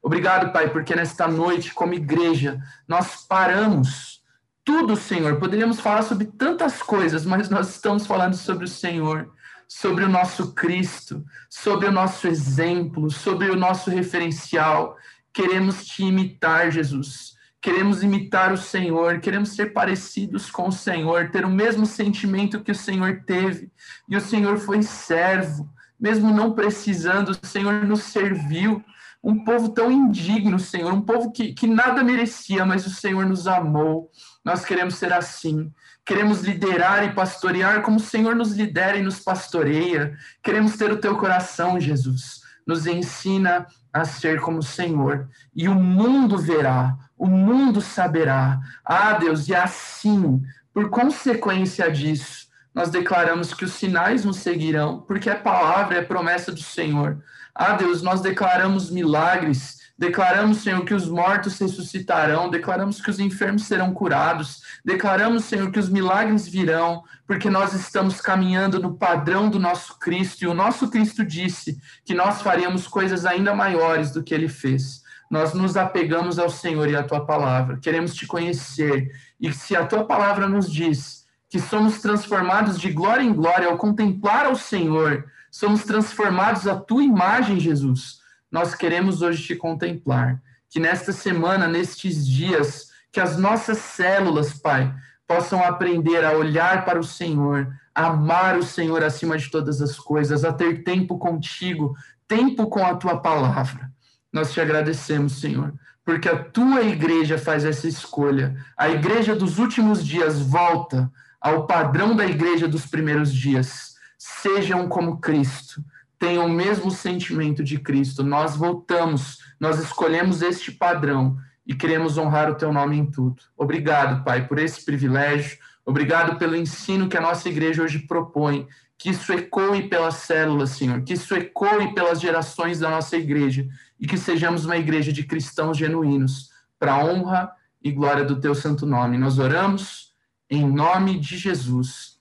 Obrigado, 0.00 0.52
Pai, 0.52 0.70
porque 0.70 0.94
nesta 0.94 1.26
noite, 1.26 1.74
como 1.74 1.94
igreja, 1.94 2.60
nós 2.86 3.26
paramos 3.26 4.22
tudo, 4.64 4.94
Senhor. 4.94 5.40
Poderíamos 5.40 5.80
falar 5.80 6.02
sobre 6.02 6.26
tantas 6.26 6.80
coisas, 6.80 7.26
mas 7.26 7.48
nós 7.48 7.68
estamos 7.68 8.06
falando 8.06 8.34
sobre 8.34 8.64
o 8.64 8.68
Senhor 8.68 9.28
sobre 9.68 10.04
o 10.04 10.08
nosso 10.08 10.52
Cristo, 10.54 11.24
sobre 11.48 11.88
o 11.88 11.92
nosso 11.92 12.26
exemplo, 12.28 13.10
sobre 13.10 13.50
o 13.50 13.56
nosso 13.56 13.90
referencial. 13.90 14.96
Queremos 15.32 15.84
te 15.84 16.04
imitar, 16.04 16.70
Jesus. 16.70 17.34
queremos 17.64 18.02
imitar 18.02 18.52
o 18.52 18.58
Senhor, 18.58 19.20
queremos 19.20 19.56
ser 19.56 19.72
parecidos 19.72 20.50
com 20.50 20.68
o 20.68 20.72
Senhor, 20.72 21.30
ter 21.30 21.46
o 21.46 21.50
mesmo 21.50 21.86
sentimento 21.86 22.60
que 22.60 22.70
o 22.70 22.74
Senhor 22.74 23.22
teve. 23.26 23.70
E 24.06 24.14
o 24.14 24.20
Senhor 24.20 24.58
foi 24.58 24.82
servo, 24.82 25.66
mesmo 25.98 26.30
não 26.30 26.52
precisando, 26.52 27.30
o 27.30 27.46
Senhor 27.46 27.86
nos 27.86 28.02
serviu. 28.02 28.84
Um 29.22 29.42
povo 29.42 29.70
tão 29.70 29.90
indigno, 29.90 30.58
Senhor, 30.58 30.92
um 30.92 31.00
povo 31.00 31.32
que, 31.32 31.54
que 31.54 31.66
nada 31.66 32.04
merecia, 32.04 32.66
mas 32.66 32.86
o 32.86 32.90
Senhor 32.90 33.24
nos 33.24 33.46
amou. 33.46 34.10
Nós 34.44 34.62
queremos 34.62 34.96
ser 34.96 35.14
assim. 35.14 35.72
Queremos 36.04 36.42
liderar 36.42 37.04
e 37.04 37.12
pastorear 37.12 37.82
como 37.82 37.96
o 37.96 38.00
Senhor 38.00 38.34
nos 38.34 38.52
lidera 38.52 38.98
e 38.98 39.02
nos 39.02 39.20
pastoreia. 39.20 40.16
Queremos 40.42 40.76
ter 40.76 40.92
o 40.92 41.00
teu 41.00 41.16
coração, 41.16 41.80
Jesus. 41.80 42.42
Nos 42.66 42.86
ensina 42.86 43.66
a 43.92 44.04
ser 44.04 44.40
como 44.40 44.58
o 44.58 44.62
Senhor. 44.62 45.28
E 45.54 45.68
o 45.68 45.74
mundo 45.74 46.36
verá, 46.36 46.96
o 47.16 47.26
mundo 47.26 47.80
saberá. 47.80 48.60
Ah, 48.84 49.14
Deus, 49.14 49.48
e 49.48 49.54
assim, 49.54 50.42
por 50.72 50.90
consequência 50.90 51.90
disso, 51.90 52.48
nós 52.74 52.90
declaramos 52.90 53.54
que 53.54 53.64
os 53.64 53.72
sinais 53.72 54.24
nos 54.24 54.38
seguirão, 54.38 55.00
porque 55.00 55.30
a 55.30 55.36
palavra 55.36 55.98
é 55.98 56.02
promessa 56.02 56.50
do 56.50 56.60
Senhor. 56.60 57.22
Ah, 57.54 57.74
Deus, 57.74 58.02
nós 58.02 58.20
declaramos 58.20 58.90
milagres, 58.90 59.78
declaramos, 59.96 60.58
Senhor, 60.58 60.84
que 60.84 60.94
os 60.94 61.08
mortos 61.08 61.58
ressuscitarão, 61.58 62.50
declaramos 62.50 63.00
que 63.00 63.10
os 63.10 63.20
enfermos 63.20 63.64
serão 63.64 63.92
curados, 63.94 64.60
declaramos, 64.84 65.44
Senhor, 65.44 65.70
que 65.70 65.78
os 65.78 65.88
milagres 65.88 66.48
virão, 66.48 67.02
porque 67.26 67.48
nós 67.48 67.72
estamos 67.72 68.20
caminhando 68.20 68.80
no 68.80 68.94
padrão 68.94 69.48
do 69.48 69.58
nosso 69.58 69.98
Cristo, 69.98 70.42
e 70.42 70.48
o 70.48 70.54
nosso 70.54 70.90
Cristo 70.90 71.24
disse 71.24 71.78
que 72.04 72.14
nós 72.14 72.42
faríamos 72.42 72.88
coisas 72.88 73.24
ainda 73.24 73.54
maiores 73.54 74.10
do 74.10 74.22
que 74.22 74.34
ele 74.34 74.48
fez. 74.48 75.02
Nós 75.30 75.54
nos 75.54 75.76
apegamos 75.76 76.38
ao 76.38 76.50
Senhor 76.50 76.88
e 76.88 76.96
à 76.96 77.02
tua 77.02 77.24
palavra, 77.24 77.78
queremos 77.80 78.14
te 78.14 78.26
conhecer, 78.26 79.10
e 79.40 79.52
se 79.52 79.76
a 79.76 79.86
tua 79.86 80.04
palavra 80.04 80.48
nos 80.48 80.70
diz 80.70 81.24
que 81.48 81.60
somos 81.60 82.00
transformados 82.00 82.80
de 82.80 82.90
glória 82.90 83.22
em 83.22 83.32
glória 83.32 83.68
ao 83.68 83.78
contemplar 83.78 84.46
ao 84.46 84.56
Senhor, 84.56 85.24
somos 85.50 85.84
transformados 85.84 86.66
à 86.66 86.74
tua 86.74 87.04
imagem, 87.04 87.60
Jesus. 87.60 88.23
Nós 88.54 88.72
queremos 88.72 89.20
hoje 89.20 89.42
te 89.42 89.56
contemplar. 89.56 90.40
Que 90.70 90.78
nesta 90.78 91.10
semana, 91.10 91.66
nestes 91.66 92.24
dias, 92.24 92.86
que 93.10 93.18
as 93.18 93.36
nossas 93.36 93.78
células, 93.78 94.52
Pai, 94.52 94.94
possam 95.26 95.60
aprender 95.64 96.24
a 96.24 96.34
olhar 96.34 96.84
para 96.84 97.00
o 97.00 97.02
Senhor, 97.02 97.66
a 97.92 98.06
amar 98.06 98.56
o 98.56 98.62
Senhor 98.62 99.02
acima 99.02 99.36
de 99.36 99.50
todas 99.50 99.82
as 99.82 99.98
coisas, 99.98 100.44
a 100.44 100.52
ter 100.52 100.84
tempo 100.84 101.18
contigo, 101.18 101.96
tempo 102.28 102.68
com 102.68 102.86
a 102.86 102.94
tua 102.94 103.20
palavra. 103.20 103.90
Nós 104.32 104.52
te 104.52 104.60
agradecemos, 104.60 105.40
Senhor, 105.40 105.74
porque 106.04 106.28
a 106.28 106.36
tua 106.36 106.82
igreja 106.82 107.36
faz 107.36 107.64
essa 107.64 107.88
escolha. 107.88 108.56
A 108.76 108.88
igreja 108.88 109.34
dos 109.34 109.58
últimos 109.58 110.06
dias 110.06 110.40
volta 110.40 111.10
ao 111.40 111.66
padrão 111.66 112.14
da 112.14 112.24
igreja 112.24 112.68
dos 112.68 112.86
primeiros 112.86 113.34
dias 113.34 113.96
sejam 114.16 114.88
como 114.88 115.18
Cristo, 115.18 115.84
tenham 116.18 116.46
o 116.46 116.50
mesmo 116.50 116.90
sentimento 116.90 117.62
de 117.62 117.78
Cristo. 117.78 118.22
Nós 118.22 118.56
voltamos, 118.56 119.38
nós 119.58 119.78
escolhemos 119.78 120.42
este 120.42 120.72
padrão 120.72 121.36
e 121.66 121.74
queremos 121.74 122.18
honrar 122.18 122.50
o 122.50 122.54
teu 122.54 122.72
nome 122.72 122.96
em 122.96 123.06
tudo. 123.06 123.42
Obrigado, 123.56 124.24
Pai, 124.24 124.46
por 124.46 124.58
esse 124.58 124.84
privilégio. 124.84 125.58
Obrigado 125.84 126.38
pelo 126.38 126.56
ensino 126.56 127.08
que 127.08 127.16
a 127.16 127.20
nossa 127.20 127.48
igreja 127.48 127.82
hoje 127.82 128.00
propõe. 128.00 128.66
Que 128.96 129.10
isso 129.10 129.32
ecoe 129.32 129.88
pelas 129.88 130.14
células, 130.16 130.70
Senhor. 130.70 131.02
Que 131.02 131.14
isso 131.14 131.34
ecoe 131.34 131.92
pelas 131.94 132.20
gerações 132.20 132.78
da 132.78 132.88
nossa 132.88 133.16
igreja. 133.16 133.66
E 133.98 134.06
que 134.06 134.16
sejamos 134.16 134.64
uma 134.64 134.76
igreja 134.76 135.12
de 135.12 135.24
cristãos 135.24 135.76
genuínos, 135.76 136.50
para 136.78 136.94
a 136.94 137.04
honra 137.04 137.50
e 137.82 137.90
glória 137.90 138.24
do 138.24 138.40
teu 138.40 138.54
santo 138.54 138.86
nome. 138.86 139.18
Nós 139.18 139.38
oramos 139.38 140.14
em 140.48 140.66
nome 140.66 141.18
de 141.18 141.36
Jesus. 141.36 142.18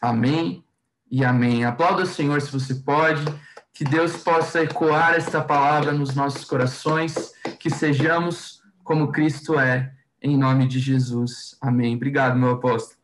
Amém 0.00 0.64
e 1.10 1.24
amém. 1.24 1.64
Aplauda 1.64 2.02
o 2.02 2.06
Senhor 2.06 2.40
se 2.40 2.52
você 2.52 2.74
pode. 2.74 3.24
Que 3.72 3.84
Deus 3.84 4.16
possa 4.18 4.62
ecoar 4.62 5.14
esta 5.14 5.40
palavra 5.40 5.92
nos 5.92 6.14
nossos 6.14 6.44
corações, 6.44 7.32
que 7.58 7.70
sejamos 7.70 8.60
como 8.84 9.10
Cristo 9.10 9.58
é, 9.58 9.90
em 10.22 10.36
nome 10.36 10.66
de 10.66 10.78
Jesus. 10.78 11.56
Amém. 11.60 11.96
Obrigado, 11.96 12.38
meu 12.38 12.50
apóstolo. 12.50 12.99